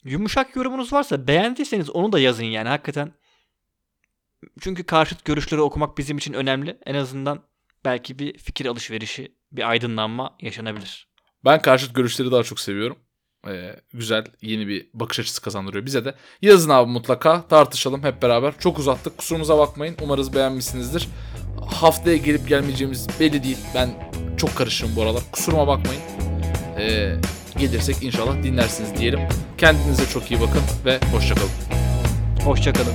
Yumuşak 0.05 0.57
yorumunuz 0.57 0.92
varsa 0.92 1.26
beğendiyseniz 1.26 1.90
onu 1.90 2.12
da 2.12 2.18
yazın 2.18 2.44
yani 2.44 2.68
hakikaten. 2.68 3.12
Çünkü 4.61 4.85
karşıt 4.85 5.24
görüşleri 5.24 5.61
okumak 5.61 5.98
bizim 5.98 6.18
için 6.18 6.33
önemli. 6.33 6.78
En 6.87 6.94
azından 6.94 7.42
belki 7.85 8.18
bir 8.18 8.38
fikir 8.38 8.66
alışverişi, 8.66 9.35
bir 9.52 9.70
aydınlanma 9.70 10.37
yaşanabilir. 10.40 11.08
Ben 11.44 11.62
karşıt 11.62 11.94
görüşleri 11.94 12.31
daha 12.31 12.42
çok 12.42 12.60
seviyorum. 12.60 12.98
Ee, 13.49 13.77
güzel 13.95 14.25
yeni 14.43 14.69
bir 14.69 14.87
bakış 14.95 15.21
açısı 15.21 15.43
kazandırıyor 15.43 15.87
bize 15.87 16.05
de. 16.05 16.15
Yazın 16.43 16.71
abi 16.71 16.90
mutlaka 16.90 17.49
tartışalım 17.49 18.03
hep 18.03 18.23
beraber. 18.23 18.55
Çok 18.59 18.79
uzattık 18.79 19.19
kusurumuza 19.19 19.59
bakmayın. 19.59 19.97
Umarız 20.03 20.35
beğenmişsinizdir. 20.35 21.09
Haftaya 21.67 22.17
gelip 22.17 22.49
gelmeyeceğimiz 22.49 23.07
belli 23.21 23.43
değil. 23.45 23.59
Ben 23.75 24.13
çok 24.37 24.57
karışığım 24.57 24.97
bu 24.97 25.03
aralar. 25.03 25.23
Kusuruma 25.33 25.67
bakmayın. 25.67 26.03
Ee, 26.79 27.17
gelirsek 27.59 28.03
inşallah 28.03 28.43
dinlersiniz 28.43 28.97
diyelim. 28.99 29.21
Kendinize 29.59 30.07
çok 30.07 30.31
iyi 30.31 30.40
bakın 30.40 30.63
ve 30.85 31.01
hoşçakalın. 31.13 31.51
Hoşçakalın. 32.45 32.95